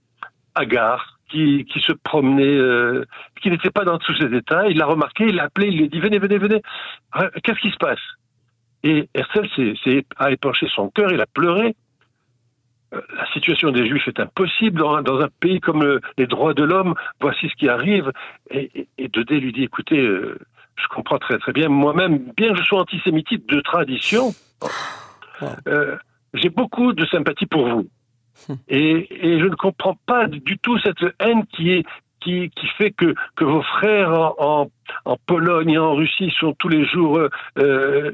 hagard, 0.55 1.19
qui, 1.29 1.65
qui 1.65 1.79
se 1.81 1.91
promenait, 1.91 2.57
euh, 2.57 3.05
qui 3.41 3.49
n'était 3.49 3.71
pas 3.71 3.83
dans 3.83 3.97
tous 3.97 4.15
ses 4.15 4.33
états. 4.35 4.67
Il 4.67 4.77
l'a 4.77 4.85
remarqué, 4.85 5.25
il 5.25 5.35
l'a 5.35 5.43
appelé, 5.43 5.67
il 5.67 5.77
lui 5.77 5.85
a 5.85 5.87
dit 5.87 5.99
venez, 5.99 6.19
venez, 6.19 6.37
venez. 6.37 6.61
Euh, 7.17 7.29
qu'est-ce 7.43 7.59
qui 7.59 7.71
se 7.71 7.77
passe? 7.77 7.99
Et 8.83 9.09
Herzl 9.13 9.73
a 10.17 10.31
épanché 10.31 10.67
son 10.73 10.89
cœur, 10.89 11.11
il 11.11 11.21
a 11.21 11.25
pleuré. 11.25 11.75
Euh, 12.93 13.01
la 13.15 13.25
situation 13.33 13.71
des 13.71 13.87
Juifs 13.87 14.07
est 14.07 14.19
impossible 14.19 14.79
dans, 14.79 15.19
un 15.19 15.29
pays 15.39 15.59
comme 15.59 15.99
les 16.17 16.27
droits 16.27 16.53
de 16.53 16.63
l'homme. 16.63 16.95
Voici 17.21 17.49
ce 17.49 17.55
qui 17.55 17.69
arrive. 17.69 18.11
Et, 18.51 18.87
et, 18.97 19.07
Dedé 19.09 19.39
lui 19.39 19.51
dit 19.51 19.63
écoutez, 19.63 19.99
euh, 19.99 20.37
je 20.75 20.87
comprends 20.87 21.19
très 21.19 21.37
très 21.37 21.51
bien. 21.51 21.69
Moi-même, 21.69 22.19
bien 22.35 22.53
que 22.53 22.59
je 22.59 22.63
sois 22.63 22.81
antisémitite 22.81 23.47
de 23.47 23.61
tradition, 23.61 24.33
euh, 25.67 25.97
j'ai 26.33 26.49
beaucoup 26.49 26.93
de 26.93 27.05
sympathie 27.05 27.45
pour 27.45 27.67
vous. 27.67 27.87
Hum. 28.47 28.57
Et, 28.69 29.07
je 29.39 29.45
ne 29.45 29.55
comprends 29.55 29.97
pas 30.05 30.27
du 30.27 30.57
tout 30.57 30.79
cette 30.79 31.03
haine 31.19 31.45
qui 31.47 31.71
est 31.71 31.85
qui, 32.21 32.49
qui 32.49 32.67
fait 32.77 32.91
que, 32.91 33.15
que 33.37 33.45
vos 33.45 33.61
frères 33.61 34.11
en, 34.11 34.69
en, 35.05 35.17
Pologne 35.25 35.69
et 35.69 35.77
en 35.77 35.95
Russie 35.95 36.33
sont 36.37 36.53
tous 36.53 36.67
les 36.67 36.85
jours 36.85 37.17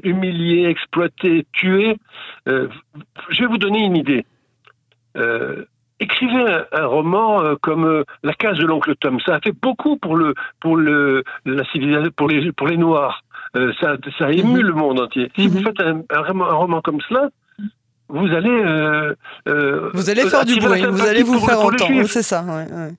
humiliés, 0.04 0.66
exploités, 0.66 1.44
tués. 1.52 1.96
je 2.46 3.40
vais 3.40 3.46
vous 3.46 3.58
donner 3.58 3.80
une 3.80 3.96
idée. 3.96 4.24
Euh, 5.16 5.64
écrivez 6.00 6.44
un, 6.72 6.86
roman 6.86 7.42
euh, 7.42 7.54
comme 7.60 7.84
euh, 7.84 8.04
La 8.22 8.34
case 8.34 8.58
de 8.58 8.66
l'oncle 8.66 8.94
Tom. 8.96 9.18
Ça 9.20 9.36
a 9.36 9.40
fait 9.40 9.52
beaucoup 9.52 9.96
pour 9.96 10.16
le 10.16 10.34
pour 10.60 10.76
le 10.76 11.24
la 11.44 11.64
civilisation 11.70 12.10
pour 12.16 12.28
les 12.28 12.52
pour 12.52 12.68
les 12.68 12.76
Noirs. 12.76 13.24
ça 13.54 13.96
ça 14.18 14.26
a 14.26 14.32
ému 14.32 14.60
mhm. 14.60 14.66
le 14.66 14.72
monde 14.72 15.00
entier. 15.00 15.30
Si 15.36 15.48
vous 15.48 15.58
mhm. 15.58 15.64
faites 15.64 15.80
un, 15.80 16.02
un, 16.10 16.22
roman 16.52 16.80
comme 16.82 17.00
cela, 17.08 17.30
vous 18.08 18.28
allez 18.32 19.14
vous 19.94 20.10
allez 20.10 20.28
faire 20.28 20.44
du 20.44 20.56
bruit, 20.56 20.84
vous 20.84 21.06
allez 21.06 21.22
vous 21.22 21.40
faire 21.40 21.60
entendre. 21.60 22.04
C'est 22.04 22.22
ça. 22.22 22.42
Ouais, 22.42 22.72
ouais. 22.72 22.92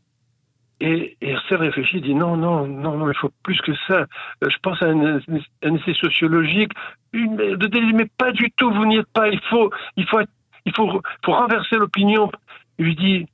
Et, 0.80 1.18
et 1.22 1.32
Herzl 1.32 1.56
réfléchit, 1.56 2.02
dit 2.02 2.14
non, 2.14 2.38
non, 2.38 2.68
non, 2.68 2.98
non, 2.98 3.10
il 3.10 3.18
faut 3.18 3.32
plus 3.42 3.60
que 3.62 3.72
ça. 3.88 4.06
Je 4.42 4.56
pense 4.62 4.82
à 4.84 4.86
un, 4.86 5.20
un 5.64 5.76
essai 5.76 5.94
sociologique. 5.96 6.72
De 7.14 7.94
mais 7.96 8.06
pas 8.18 8.32
du 8.32 8.52
tout, 8.52 8.72
vous 8.72 8.86
n'y 8.86 8.98
êtes 8.98 9.12
pas. 9.12 9.28
Il 9.30 9.40
faut, 9.50 9.72
il 9.96 10.06
faut 10.06 10.20
être 10.20 10.30
il 10.68 10.74
faut, 10.76 11.02
renverser 11.26 11.78
l'opinion. 11.78 12.30
Il 12.78 12.86
lui 12.86 12.96
dit, 12.96 13.26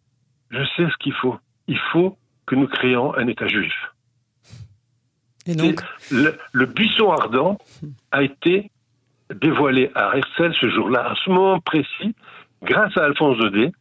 je 0.51 0.63
sais 0.77 0.87
ce 0.89 0.97
qu'il 0.99 1.13
faut. 1.13 1.37
Il 1.67 1.79
faut 1.91 2.17
que 2.45 2.55
nous 2.55 2.67
créions 2.67 3.15
un 3.15 3.27
État 3.27 3.47
juif. 3.47 3.73
Et 5.45 5.55
donc 5.55 5.81
le, 6.11 6.65
buisson 6.65 7.11
ardent 7.11 7.57
a 8.11 8.23
été 8.23 8.71
dévoilé 9.33 9.91
à 9.95 10.15
Herzl 10.15 10.53
ce 10.59 10.69
jour-là, 10.69 11.11
à 11.11 11.15
ce 11.15 11.29
moment 11.29 11.59
précis, 11.59 12.15
grâce 12.61 12.95
à 12.97 13.05
Alphonse 13.05 13.39
D. 13.51 13.71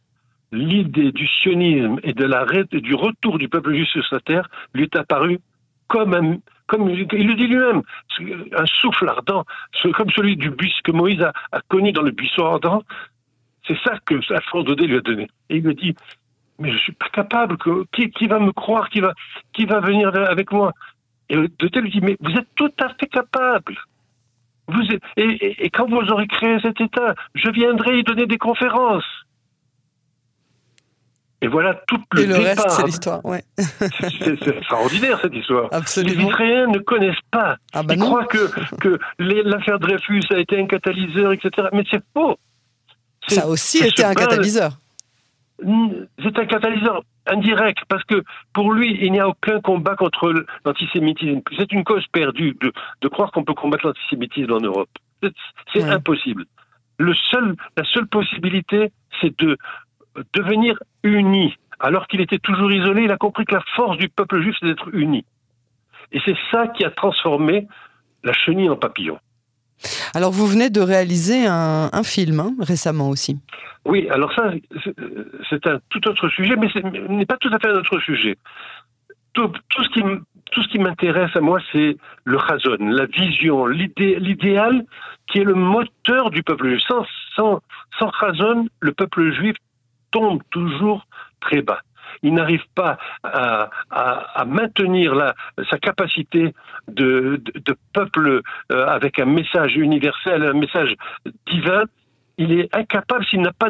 L'idée 0.51 1.11
du 1.11 1.27
sionisme 1.27 1.99
et 2.03 2.13
de 2.13 2.25
la, 2.25 2.45
du 2.45 2.93
retour 2.93 3.39
du 3.39 3.49
peuple 3.49 3.73
juif 3.73 3.89
sur 3.89 4.05
sa 4.07 4.19
terre 4.19 4.47
lui 4.73 4.83
est 4.83 4.95
apparue 4.95 5.39
comme 5.87 6.13
un, 6.13 6.37
comme 6.67 6.89
il 6.89 7.27
le 7.27 7.35
dit 7.35 7.47
lui-même, 7.47 7.81
un 8.55 8.65
souffle 8.65 9.09
ardent, 9.09 9.45
comme 9.93 10.09
celui 10.11 10.37
du 10.37 10.49
buisson 10.49 10.79
que 10.83 10.91
Moïse 10.91 11.21
a, 11.21 11.33
a 11.51 11.61
connu 11.67 11.91
dans 11.91 12.01
le 12.01 12.11
buisson 12.11 12.45
ardent, 12.45 12.83
c'est 13.67 13.77
ça 13.83 13.97
que 14.05 14.15
Alphonse 14.33 14.65
Daudet 14.65 14.85
lui 14.85 14.97
a 14.97 15.01
donné. 15.01 15.27
Et 15.49 15.57
il 15.57 15.63
me 15.63 15.73
dit, 15.73 15.95
mais 16.59 16.71
je 16.71 16.77
suis 16.77 16.93
pas 16.93 17.09
capable, 17.09 17.57
que, 17.57 17.85
qui, 17.93 18.09
qui, 18.11 18.27
va 18.27 18.39
me 18.39 18.51
croire, 18.51 18.89
qui 18.89 18.99
va, 18.99 19.13
qui 19.53 19.65
va 19.65 19.79
venir 19.79 20.13
avec 20.15 20.51
moi? 20.51 20.73
Et 21.29 21.35
Daudet 21.35 21.81
lui 21.81 21.91
dit, 21.91 22.01
mais 22.01 22.17
vous 22.19 22.31
êtes 22.31 22.47
tout 22.55 22.71
à 22.79 22.89
fait 22.89 23.07
capable. 23.07 23.77
Vous 24.67 24.81
et, 25.17 25.65
et, 25.65 25.69
quand 25.69 25.89
vous 25.89 26.09
aurez 26.09 26.27
créé 26.27 26.57
cet 26.61 26.79
État, 26.79 27.15
je 27.35 27.49
viendrai 27.49 27.99
y 27.99 28.03
donner 28.03 28.25
des 28.25 28.37
conférences. 28.37 29.03
Et 31.41 31.47
voilà 31.47 31.73
tout 31.87 32.01
le 32.13 32.21
Et 32.21 32.25
le 32.27 32.35
reste, 32.35 32.69
c'est 32.69 32.85
l'histoire, 32.85 33.25
ouais. 33.25 33.43
c'est 33.57 34.47
extraordinaire, 34.47 35.19
cette 35.21 35.35
histoire. 35.35 35.67
Absolument. 35.73 36.21
Les 36.21 36.29
Israéliens 36.29 36.67
ne 36.67 36.79
connaissent 36.79 37.15
pas. 37.31 37.57
Ah 37.73 37.83
bah 37.83 37.95
Ils 37.95 37.99
croient 37.99 38.25
que, 38.25 38.77
que 38.77 38.97
l'affaire 39.19 39.77
Dreyfus 39.77 40.23
a 40.31 40.37
été 40.37 40.57
un 40.57 40.67
catalyseur, 40.67 41.33
etc. 41.33 41.67
Mais 41.73 41.83
c'est 41.91 42.01
faux. 42.13 42.37
Ça 43.27 43.43
a 43.43 43.47
aussi 43.47 43.85
été 43.85 44.03
un 44.03 44.13
catalyseur. 44.13 44.73
C'est 45.59 46.37
un 46.37 46.45
catalyseur 46.45 47.03
indirect 47.27 47.79
parce 47.87 48.03
que 48.03 48.23
pour 48.53 48.73
lui, 48.73 48.97
il 49.01 49.11
n'y 49.11 49.19
a 49.19 49.27
aucun 49.27 49.61
combat 49.61 49.95
contre 49.95 50.33
l'antisémitisme. 50.65 51.41
C'est 51.57 51.71
une 51.71 51.83
cause 51.83 52.05
perdue 52.07 52.57
de, 53.01 53.07
croire 53.07 53.31
qu'on 53.31 53.43
peut 53.43 53.53
combattre 53.53 53.87
l'antisémitisme 53.87 54.51
en 54.53 54.59
Europe. 54.59 54.89
C'est 55.73 55.83
impossible. 55.83 56.45
Le 56.97 57.13
seul, 57.31 57.55
la 57.77 57.83
seule 57.85 58.07
possibilité, 58.07 58.91
c'est 59.21 59.37
de 59.39 59.57
devenir 60.33 60.77
uni. 61.03 61.55
Alors 61.79 62.07
qu'il 62.07 62.21
était 62.21 62.39
toujours 62.39 62.71
isolé, 62.71 63.03
il 63.03 63.11
a 63.11 63.17
compris 63.17 63.45
que 63.45 63.55
la 63.55 63.63
force 63.75 63.97
du 63.97 64.09
peuple 64.09 64.41
juif, 64.41 64.55
c'est 64.59 64.67
d'être 64.67 64.93
uni. 64.93 65.25
Et 66.11 66.19
c'est 66.25 66.37
ça 66.51 66.67
qui 66.67 66.85
a 66.85 66.91
transformé 66.91 67.67
la 68.23 68.33
chenille 68.33 68.69
en 68.69 68.75
papillon. 68.75 69.19
Alors, 70.13 70.31
vous 70.31 70.47
venez 70.47 70.69
de 70.69 70.81
réaliser 70.81 71.45
un, 71.47 72.03
film 72.03 72.39
hein, 72.39 72.53
récemment 72.59 73.09
aussi. 73.09 73.37
Oui, 73.85 74.07
alors 74.09 74.33
ça, 74.33 74.51
c'est 75.49 75.67
un 75.67 75.79
tout 75.89 76.07
autre 76.07 76.29
sujet, 76.29 76.55
mais 76.55 76.69
ce 76.69 76.79
n'est 76.79 77.25
pas 77.25 77.37
tout 77.37 77.49
à 77.53 77.59
fait 77.59 77.67
un 77.67 77.77
autre 77.77 77.99
sujet. 77.99 78.37
Tout, 79.33 79.51
ce 79.77 80.67
qui, 80.69 80.79
m'intéresse 80.79 81.35
à 81.35 81.41
moi, 81.41 81.59
c'est 81.71 81.97
le 82.23 82.37
chazon, 82.37 82.77
la 82.79 83.05
vision, 83.07 83.65
l'idéal 83.65 84.85
qui 85.27 85.39
est 85.39 85.43
le 85.43 85.55
moteur 85.55 86.29
du 86.29 86.43
peuple 86.43 86.69
juif. 86.69 86.83
Sans, 86.87 87.05
sans, 87.35 87.61
sans 87.97 88.11
chazon, 88.11 88.67
le 88.79 88.91
peuple 88.91 89.33
juif 89.33 89.55
tombe 90.11 90.41
toujours 90.51 91.05
très 91.41 91.61
bas. 91.61 91.79
Il 92.23 92.33
n'arrive 92.33 92.63
pas 92.73 92.97
à, 93.23 93.69
maintenir 94.47 95.33
sa 95.69 95.77
capacité 95.77 96.53
de, 96.87 97.41
peuple 97.93 98.41
euh, 98.71 98.87
avec 98.87 99.19
un 99.19 99.25
message 99.25 99.75
universel, 99.75 100.43
un 100.43 100.53
message 100.53 100.95
divin. 101.47 101.83
Il 102.37 102.51
est 102.59 102.75
incapable 102.75 103.25
s'il 103.25 103.41
n'a 103.41 103.53
pas 103.53 103.69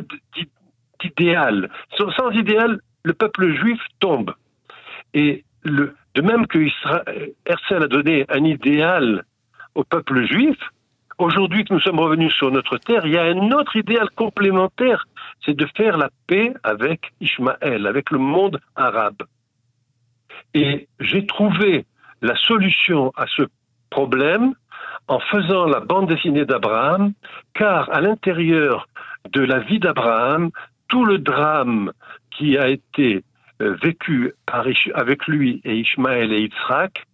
d'idéal. 1.01 1.69
Sans, 1.98 2.31
idéal, 2.31 2.79
le 3.03 3.13
peuple 3.13 3.53
juif 3.55 3.81
tombe. 4.00 4.33
Et 5.13 5.43
de 5.65 6.22
même 6.22 6.48
que 6.48 6.60
Herzl 7.45 7.83
a 7.83 7.88
donné 7.88 8.25
un 8.29 8.43
idéal 8.43 9.24
au 9.75 9.83
peuple 9.83 10.25
juif, 10.25 10.57
Aujourd'hui 11.20 11.63
que 11.63 11.74
nous 11.74 11.79
sommes 11.79 12.00
revenus 12.00 12.34
sur 12.34 12.51
notre 12.51 12.77
terre, 12.77 13.05
il 13.05 13.13
y 13.13 13.17
a 13.17 13.24
un 13.24 13.51
autre 13.51 13.75
idéal 13.75 14.10
complémentaire, 14.15 15.05
c'est 15.46 15.55
de 15.55 15.67
faire 15.77 15.98
la 15.98 16.10
paix 16.27 16.53
avec 16.63 17.12
Ishmaël, 17.22 17.86
avec 17.86 18.10
le 18.10 18.17
monde 18.17 18.60
arabe. 18.75 19.22
Et 20.53 20.88
j'ai 21.00 21.25
trouvé 21.25 21.86
la 22.22 22.36
solution 22.36 23.12
à 23.15 23.25
ce 23.27 23.43
problème 23.89 24.53
en 25.08 25.20
faisant 25.20 25.65
la 25.65 25.79
bande 25.79 26.08
dessinée 26.08 26.46
d'Abraham, 26.46 27.13
car 27.53 27.89
à 27.91 28.01
l'intérieur 28.01 28.88
de 29.32 29.41
la 29.41 29.60
vie 29.60 29.79
d'Abraham, 29.79 30.50
tout 30.88 31.05
le 31.05 31.20
drame 31.20 31.91
qui 32.32 32.58
a 32.58 32.67
été 32.70 33.24
euh, 33.62 33.75
vécu 33.84 34.34
avec 34.48 35.27
lui 35.27 35.62
et 35.63 35.75
Ishmaël 35.77 36.32
et 36.34 36.41
Yitzhak 36.41 37.05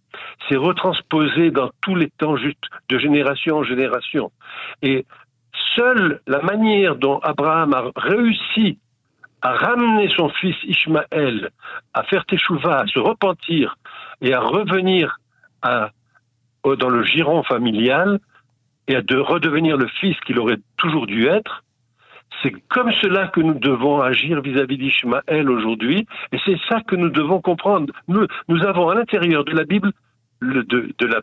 c'est 0.48 0.56
retransposé 0.56 1.50
dans 1.50 1.70
tous 1.82 1.94
les 1.94 2.10
temps, 2.10 2.36
juste 2.36 2.64
de 2.88 2.98
génération 2.98 3.58
en 3.58 3.62
génération. 3.62 4.32
Et 4.82 5.06
seule 5.76 6.20
la 6.26 6.40
manière 6.42 6.96
dont 6.96 7.18
Abraham 7.18 7.74
a 7.74 7.90
réussi 7.96 8.78
à 9.42 9.52
ramener 9.52 10.08
son 10.16 10.28
fils 10.28 10.56
Ishmaël, 10.64 11.50
à 11.94 12.02
faire 12.04 12.26
teshuva, 12.26 12.80
à 12.80 12.86
se 12.86 12.98
repentir 12.98 13.76
et 14.20 14.34
à 14.34 14.40
revenir 14.40 15.18
dans 15.62 16.88
le 16.88 17.04
giron 17.04 17.42
familial 17.42 18.18
et 18.88 18.96
à 18.96 19.02
de 19.02 19.16
redevenir 19.16 19.76
le 19.76 19.86
fils 19.86 20.18
qu'il 20.26 20.38
aurait 20.38 20.58
toujours 20.76 21.06
dû 21.06 21.26
être, 21.26 21.64
c'est 22.42 22.52
comme 22.68 22.92
cela 23.02 23.28
que 23.28 23.40
nous 23.40 23.54
devons 23.54 24.00
agir 24.00 24.40
vis-à-vis 24.40 24.78
d'Ishmaël 24.78 25.50
aujourd'hui, 25.50 26.06
et 26.32 26.38
c'est 26.44 26.58
ça 26.68 26.80
que 26.80 26.96
nous 26.96 27.10
devons 27.10 27.40
comprendre. 27.40 27.92
Nous, 28.08 28.26
nous 28.48 28.62
avons 28.64 28.88
à 28.88 28.94
l'intérieur 28.94 29.44
de 29.44 29.52
la 29.52 29.64
Bible 29.64 29.92
le, 30.40 30.64
de, 30.64 30.92
de, 30.98 31.06
la, 31.06 31.20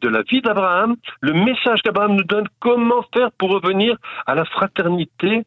de 0.00 0.08
la 0.08 0.22
vie 0.22 0.40
d'Abraham, 0.40 0.96
le 1.20 1.32
message 1.32 1.82
qu'Abraham 1.82 2.16
nous 2.16 2.24
donne, 2.24 2.46
comment 2.60 3.04
faire 3.14 3.30
pour 3.32 3.50
revenir 3.50 3.96
à 4.26 4.34
la 4.34 4.44
fraternité 4.44 5.44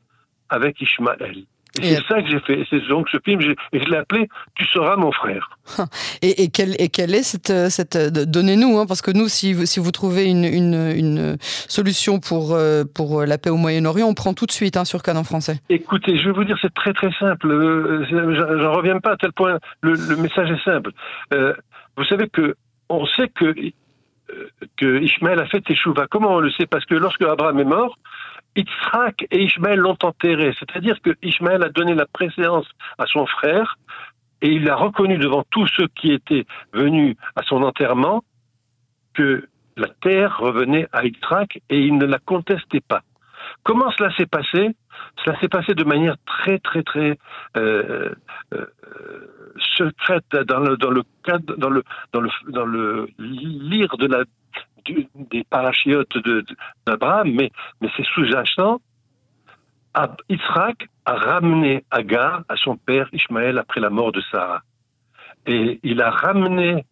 avec 0.49 0.79
Ishmaël. 0.81 1.45
Et 1.81 1.95
c'est 1.95 2.03
ça 2.07 2.21
que 2.21 2.29
j'ai 2.29 2.39
fait. 2.41 2.63
C'est 2.69 2.87
donc 2.87 3.09
ce 3.09 3.17
film, 3.25 3.41
et 3.41 3.79
je 3.79 3.89
l'ai 3.89 3.97
appelé 3.97 4.29
Tu 4.53 4.63
seras 4.65 4.95
mon 4.95 5.11
frère. 5.11 5.57
Et, 6.21 6.43
et, 6.43 6.49
quelle, 6.49 6.75
et 6.79 6.89
quelle 6.89 7.15
est 7.15 7.23
cette. 7.23 7.51
cette 7.69 7.97
Donnez-nous, 7.97 8.77
hein, 8.77 8.85
parce 8.85 9.01
que 9.01 9.09
nous, 9.09 9.27
si 9.27 9.53
vous, 9.53 9.65
si 9.65 9.79
vous 9.79 9.91
trouvez 9.91 10.29
une, 10.29 10.45
une, 10.45 10.93
une 10.95 11.37
solution 11.39 12.19
pour, 12.19 12.53
euh, 12.53 12.83
pour 12.83 13.23
la 13.23 13.37
paix 13.39 13.49
au 13.49 13.57
Moyen-Orient, 13.57 14.07
on 14.07 14.13
prend 14.13 14.33
tout 14.33 14.45
de 14.45 14.51
suite 14.51 14.77
hein, 14.77 14.85
sur 14.85 15.01
Canon 15.01 15.23
français. 15.23 15.61
Écoutez, 15.69 16.17
je 16.19 16.25
vais 16.25 16.31
vous 16.31 16.43
dire, 16.43 16.57
c'est 16.61 16.73
très 16.73 16.93
très 16.93 17.11
simple. 17.19 17.49
Euh, 17.49 18.05
j'en 18.61 18.73
reviens 18.73 18.99
pas 18.99 19.13
à 19.13 19.17
tel 19.17 19.33
point. 19.33 19.57
Le, 19.81 19.93
le 19.93 20.15
message 20.17 20.51
est 20.51 20.63
simple. 20.63 20.91
Euh, 21.33 21.53
vous 21.97 22.05
savez 22.05 22.29
que 22.29 22.55
on 22.97 23.05
sait 23.05 23.29
que, 23.29 23.53
que 24.77 25.01
Ishmael 25.01 25.39
a 25.39 25.45
fait 25.47 25.61
Teshuvah. 25.61 26.07
Comment 26.07 26.35
on 26.35 26.39
le 26.39 26.51
sait? 26.51 26.65
Parce 26.65 26.85
que 26.85 26.95
lorsque 26.95 27.21
Abraham 27.21 27.59
est 27.59 27.65
mort, 27.65 27.97
Yitzhak 28.55 29.25
et 29.31 29.43
Ishmael 29.43 29.79
l'ont 29.79 29.97
enterré. 30.03 30.53
C'est-à-dire 30.59 31.01
que 31.01 31.11
Ishmael 31.21 31.63
a 31.63 31.69
donné 31.69 31.95
la 31.95 32.05
préséance 32.05 32.67
à 32.97 33.05
son 33.07 33.25
frère 33.25 33.77
et 34.41 34.49
il 34.49 34.69
a 34.69 34.75
reconnu 34.75 35.17
devant 35.17 35.43
tous 35.49 35.67
ceux 35.75 35.87
qui 35.87 36.11
étaient 36.11 36.45
venus 36.73 37.15
à 37.35 37.43
son 37.43 37.63
enterrement 37.63 38.23
que 39.13 39.47
la 39.77 39.87
terre 40.01 40.37
revenait 40.37 40.87
à 40.91 41.05
Yitzhak 41.05 41.61
et 41.69 41.79
il 41.79 41.97
ne 41.97 42.05
la 42.05 42.19
contestait 42.19 42.81
pas. 42.81 43.01
Comment 43.63 43.91
cela 43.91 44.13
s'est 44.15 44.25
passé? 44.25 44.75
Cela 45.23 45.39
s'est 45.39 45.47
passé 45.47 45.73
de 45.73 45.83
manière 45.83 46.15
très 46.25 46.59
très 46.59 46.83
très 46.83 47.17
euh, 47.55 48.13
euh, 48.53 48.65
secrète 49.77 50.29
dans 50.47 50.59
le 50.59 50.77
dans 50.77 50.89
le 50.89 51.03
cadre 51.23 51.55
dans 51.55 51.69
le 51.69 51.83
dans 52.11 52.21
le 52.21 52.29
dans 52.49 52.65
le 52.65 53.07
lire 53.19 53.95
de 53.97 54.07
la 54.07 54.23
des 55.15 55.43
parachiotes 55.45 56.17
d'Abraham, 56.85 57.31
mais 57.31 57.51
mais 57.81 57.89
c'est 57.95 58.05
sous-jacent. 58.05 58.81
Israël 60.27 60.75
a 61.05 61.15
ramené 61.15 61.85
Agar 61.91 62.43
à 62.49 62.55
son 62.55 62.77
père 62.77 63.07
Ishmaël 63.13 63.57
après 63.59 63.79
la 63.79 63.89
mort 63.89 64.11
de 64.11 64.21
Sarah. 64.31 64.63
Et 65.45 65.79
il 65.83 66.01
a 66.01 66.09
ramené 66.09 66.85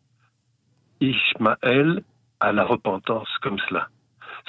Ishmaël 0.99 2.03
à 2.39 2.51
la 2.51 2.63
repentance 2.63 3.29
comme 3.41 3.57
cela. 3.69 3.87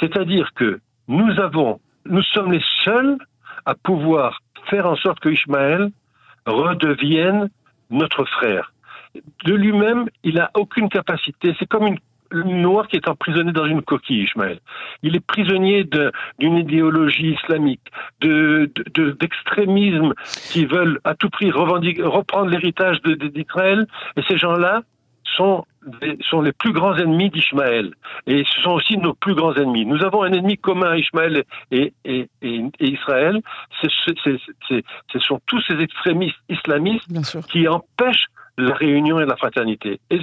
C'est-à-dire 0.00 0.52
que 0.54 0.80
nous 1.08 1.40
avons, 1.40 1.80
nous 2.06 2.22
sommes 2.22 2.52
les 2.52 2.64
seuls 2.84 3.16
à 3.66 3.74
pouvoir 3.74 4.40
faire 4.68 4.86
en 4.86 4.96
sorte 4.96 5.20
que 5.20 5.28
Ishmaël 5.28 5.90
redevienne 6.46 7.48
notre 7.90 8.24
frère. 8.24 8.72
De 9.44 9.54
lui-même, 9.54 10.08
il 10.24 10.36
n'a 10.36 10.50
aucune 10.54 10.88
capacité. 10.88 11.54
C'est 11.58 11.68
comme 11.68 11.96
une 12.32 12.62
noir 12.62 12.88
qui 12.88 12.96
est 12.96 13.08
emprisonné 13.08 13.52
dans 13.52 13.66
une 13.66 13.82
coquille, 13.82 14.24
Ishmael. 14.24 14.58
Il 15.02 15.14
est 15.16 15.20
prisonnier 15.20 15.84
d'une 16.38 16.56
idéologie 16.56 17.34
islamique, 17.34 17.92
d'extrémisme 18.20 20.08
de, 20.08 20.14
qui 20.50 20.64
veulent 20.64 20.98
à 21.04 21.14
tout 21.14 21.28
prix 21.28 21.50
reprendre 21.50 22.50
l'héritage 22.50 23.02
d'Israël. 23.02 23.86
Et 24.16 24.22
ces 24.28 24.38
gens-là 24.38 24.82
sont, 25.36 25.64
sont 26.28 26.40
les 26.40 26.52
plus 26.52 26.72
grands 26.72 26.96
ennemis 26.96 27.30
d'Ishmaël. 27.30 27.92
Et 28.26 28.44
ce 28.44 28.62
sont 28.62 28.70
aussi 28.72 28.96
nos 28.96 29.14
plus 29.14 29.34
grands 29.34 29.54
ennemis. 29.54 29.86
Nous 29.86 30.02
avons 30.04 30.22
un 30.22 30.32
ennemi 30.32 30.58
commun, 30.58 30.96
Ishmaël 30.96 31.44
et, 31.70 31.92
et, 32.04 32.28
et, 32.42 32.62
Israël. 32.80 33.40
ce 33.80 35.18
sont 35.18 35.40
tous 35.46 35.62
ces 35.62 35.74
extrémistes 35.74 36.38
islamistes 36.48 37.08
qui 37.50 37.66
empêchent 37.68 38.28
la 38.58 38.74
réunion 38.74 39.18
et 39.20 39.24
la 39.24 39.36
fraternité. 39.36 39.98
Et, 40.10 40.20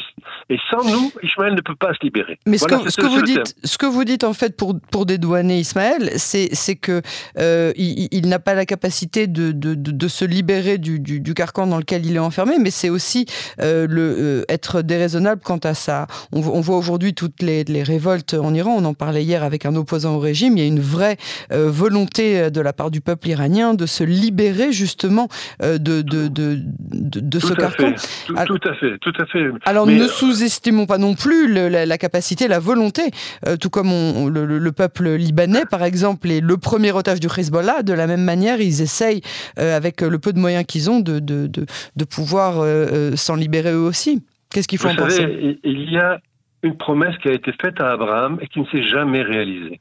sans 0.69 0.83
nous, 0.83 1.11
Ismaël 1.23 1.55
ne 1.55 1.61
peut 1.61 1.75
pas 1.75 1.93
se 1.93 1.99
libérer. 2.03 2.37
Mais 2.45 2.57
ce, 2.57 2.65
que, 2.65 2.89
ce 2.89 2.97
que 2.97 3.07
vous 3.07 3.21
dites, 3.23 3.55
ce 3.63 3.77
que 3.77 3.85
vous 3.87 4.03
dites 4.03 4.23
en 4.23 4.33
fait 4.33 4.55
pour, 4.55 4.75
pour 4.91 5.05
dédouaner 5.05 5.59
Ismaël, 5.59 6.11
c'est 6.15 6.75
que 6.75 7.01
euh, 7.37 7.71
il, 7.75 8.27
n'a 8.27 8.39
pas 8.39 8.53
la 8.53 8.65
capacité 8.65 9.25
de, 9.25 9.51
de, 9.51 9.73
de, 9.73 10.07
se 10.07 10.25
libérer 10.25 10.77
du, 10.77 10.99
du, 10.99 11.19
du, 11.19 11.33
carcan 11.33 11.65
dans 11.65 11.77
lequel 11.77 12.05
il 12.05 12.15
est 12.15 12.19
enfermé, 12.19 12.57
mais 12.59 12.71
c'est 12.71 12.89
aussi 12.89 13.25
euh, 13.61 13.87
le, 13.89 14.15
euh, 14.19 14.45
être 14.47 14.81
déraisonnable 14.81 15.41
quant 15.43 15.57
à 15.57 15.73
ça. 15.73 16.05
On, 16.31 16.41
on 16.41 16.61
voit 16.61 16.77
aujourd'hui 16.77 17.13
toutes 17.15 17.41
les, 17.41 17.63
les, 17.63 17.83
révoltes 17.83 18.35
en 18.35 18.53
Iran, 18.53 18.75
on 18.77 18.85
en 18.85 18.93
parlait 18.93 19.23
hier 19.23 19.43
avec 19.43 19.65
un 19.65 19.75
opposant 19.75 20.15
au 20.15 20.19
régime, 20.19 20.57
il 20.57 20.59
y 20.59 20.63
a 20.63 20.67
une 20.67 20.79
vraie 20.79 21.17
volonté 21.49 22.51
de 22.51 22.61
la 22.61 22.73
part 22.73 22.91
du 22.91 23.01
peuple 23.01 23.29
iranien 23.29 23.73
de 23.73 23.85
se 23.85 24.03
libérer 24.03 24.71
justement 24.71 25.27
de, 25.61 25.77
de, 25.77 26.01
de, 26.27 26.59
de, 26.91 27.39
ce 27.39 27.53
carcan. 27.53 27.93
Tout, 28.25 28.35
à 28.35 28.73
fait, 28.75 28.97
tout 28.99 29.13
à 29.19 29.25
fait. 29.25 29.51
Alors 29.65 29.87
ne 29.87 30.07
sous-estimons 30.07 30.85
pas 30.85 30.97
non 30.97 31.15
plus 31.15 31.51
la, 31.51 31.97
capacité, 31.97 32.47
la 32.47 32.59
volonté, 32.59 33.01
euh, 33.47 33.57
tout 33.57 33.69
comme 33.69 33.89
le, 34.29 34.71
peuple 34.71 35.09
libanais, 35.09 35.65
par 35.69 35.83
exemple, 35.83 36.29
est 36.29 36.41
le 36.41 36.57
premier 36.57 36.91
otage 36.91 37.19
du 37.19 37.27
Hezbollah. 37.27 37.83
De 37.83 37.93
la 37.93 38.07
même 38.07 38.23
manière, 38.23 38.61
ils 38.61 38.81
essayent, 38.81 39.21
euh, 39.57 39.75
avec 39.75 40.01
le 40.01 40.19
peu 40.19 40.33
de 40.33 40.39
moyens 40.39 40.65
qu'ils 40.65 40.89
ont, 40.89 40.99
de, 40.99 41.19
de, 41.19 41.47
de, 41.47 42.05
pouvoir 42.05 42.59
euh, 42.59 43.15
s'en 43.15 43.35
libérer 43.35 43.71
eux 43.71 43.79
aussi. 43.79 44.23
Qu'est-ce 44.51 44.67
qu'il 44.67 44.79
faut 44.79 44.89
en 44.89 44.95
penser? 44.95 45.59
Il 45.63 45.91
y 45.91 45.97
a 45.97 46.19
une 46.63 46.77
promesse 46.77 47.17
qui 47.17 47.29
a 47.29 47.33
été 47.33 47.51
faite 47.61 47.79
à 47.79 47.91
Abraham 47.91 48.37
et 48.41 48.47
qui 48.47 48.59
ne 48.59 48.65
s'est 48.65 48.83
jamais 48.83 49.21
réalisée. 49.21 49.79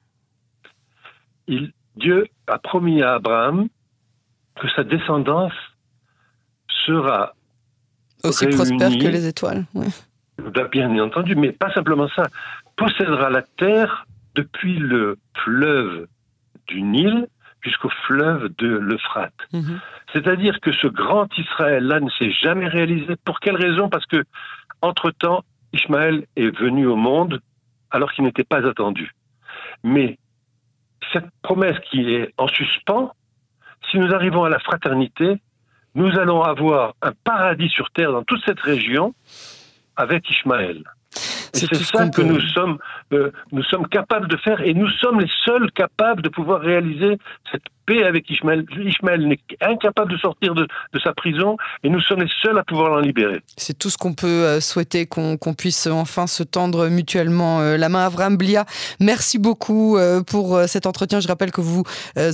Il, 1.47 1.73
Dieu 1.97 2.27
a 2.47 2.59
promis 2.59 3.03
à 3.03 3.15
Abraham 3.15 3.69
que 4.61 4.69
sa 4.71 4.85
descendance 4.85 5.53
sera 6.87 7.35
aussi 8.25 8.47
prospère 8.47 8.91
que 8.91 9.07
les 9.07 9.27
étoiles. 9.27 9.65
Bah, 9.75 10.69
bien 10.71 10.97
entendu, 10.99 11.35
mais 11.35 11.53
pas 11.53 11.73
simplement 11.73 12.09
ça. 12.15 12.29
Possédera 12.77 13.31
la 13.31 13.43
terre 13.43 14.07
depuis 14.35 14.79
le 14.79 15.19
fleuve 15.35 16.07
du 16.69 16.83
Nil 16.83 17.27
jusqu'au 17.61 17.91
fleuve 18.07 18.51
de 18.59 18.69
l'Euphrate. 18.69 19.35
Mhm. 19.53 19.81
C'est-à-dire 20.13 20.61
que 20.61 20.73
ce 20.73 20.87
grand 20.87 21.27
Israël-là 21.37 22.01
ne 22.01 22.11
s'est 22.11 22.31
jamais 22.31 22.69
réalisé. 22.69 23.17
Pour 23.25 23.41
quelle 23.41 23.57
raison? 23.57 23.89
Parce 23.89 24.07
que, 24.07 24.25
entre-temps, 24.81 25.45
Ishmaël 25.73 26.25
est 26.37 26.57
venu 26.57 26.87
au 26.87 26.97
monde 26.97 27.41
alors 27.91 28.13
qu'il 28.13 28.25
n'était 28.25 28.45
pas 28.45 28.67
attendu. 28.67 29.13
Mais 29.83 30.19
cette 31.13 31.27
promesse 31.43 31.79
qui 31.91 32.15
est 32.15 32.33
en 32.37 32.49
suspens, 32.49 33.13
si 33.91 33.99
nous 33.99 34.15
arrivons 34.15 34.45
à 34.45 34.49
la 34.49 34.59
fraternité, 34.59 35.41
nous 35.99 36.17
allons 36.17 36.43
avoir 36.43 36.95
un 37.03 37.13
paradis 37.25 37.69
sur 37.69 37.91
terre 37.91 38.13
dans 38.13 38.23
toute 38.23 38.41
cette 38.47 38.61
région 38.61 39.15
avec 39.97 40.31
Ishmaël. 40.31 40.85
C'est 41.11 41.75
ça 41.75 42.09
que 42.09 42.23
nous 42.23 42.41
sommes, 42.41 42.79
euh, 43.13 43.33
nous 43.51 43.65
sommes 43.65 43.89
capables 43.89 44.29
de 44.29 44.37
faire 44.37 44.61
et 44.61 44.75
nous 44.75 44.89
sommes 45.01 45.19
les 45.19 45.31
seuls 45.45 45.73
capables 45.73 46.23
de 46.23 46.29
pouvoir 46.29 46.61
réaliser 46.61 47.19
cette 47.51 47.65
paix 47.89 48.05
avec 48.05 48.29
Ishmael. 48.31 48.67
Ishmael 48.79 49.27
n'est 49.27 49.41
incapable 49.61 50.13
de 50.13 50.19
sortir 50.19 50.55
de, 50.55 50.69
sa 51.03 51.13
prison 51.13 51.57
et 51.83 51.89
nous 51.89 52.01
sommes 52.01 52.21
les 52.21 52.31
seuls 52.43 52.59
à 52.59 52.65
pouvoir 52.65 52.91
l'en 52.91 53.01
libérer. 53.01 53.41
C'est 53.57 53.79
tout 53.79 53.89
ce 53.89 53.97
qu'on 53.97 54.15
peut 54.15 54.27
euh, 54.27 54.61
souhaiter, 54.61 55.07
qu'on 55.07 55.37
puisse 55.57 55.87
enfin 55.87 56.27
se 56.27 56.43
tendre 56.43 56.89
mutuellement 56.89 57.61
euh, 57.61 57.77
la 57.77 57.89
main. 57.89 58.05
Avram 58.05 58.37
Blia, 58.37 58.67
merci 59.01 59.39
beaucoup 59.39 59.97
euh, 59.97 60.23
pour 60.23 60.59
cet 60.67 60.87
entretien. 60.87 61.21
Je 61.21 61.29
rappelle 61.29 61.51
que 61.51 61.61
vous 61.61 61.85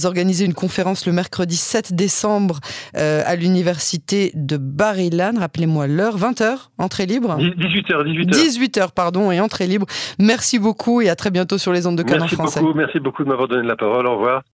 organisez 0.04 0.44
une 0.44 0.54
conférence 0.54 1.06
le 1.06 1.12
mercredi 1.12 1.56
7 1.56 1.94
décembre 1.94 2.60
à 2.94 3.36
l'université 3.36 4.32
de 4.34 4.56
Bar-Ilan. 4.56 5.32
Rappelez-moi 5.38 5.86
l'heure, 5.86 6.18
20h, 6.18 6.70
entrée 6.78 7.06
libre? 7.06 7.36
18h, 7.38 8.04
18h. 8.04 8.30
18h, 8.30 8.92
pardon, 8.94 9.30
et 9.30 9.40
entrée 9.40 9.66
libre. 9.66 9.86
Merci 10.18 10.58
beaucoup 10.58 11.00
et 11.00 11.08
à 11.08 11.16
très 11.16 11.30
bientôt 11.30 11.58
sur 11.58 11.72
les 11.72 11.86
ondes 11.86 11.96
de 11.96 12.02
Canon 12.02 12.26
français. 12.26 12.60
beaucoup, 12.60 12.74
merci 12.76 12.98
beaucoup 12.98 13.24
de 13.24 13.28
m'avoir 13.28 13.48
donné 13.48 13.66
la 13.66 13.76
parole. 13.76 14.06
Au 14.06 14.16
revoir. 14.16 14.42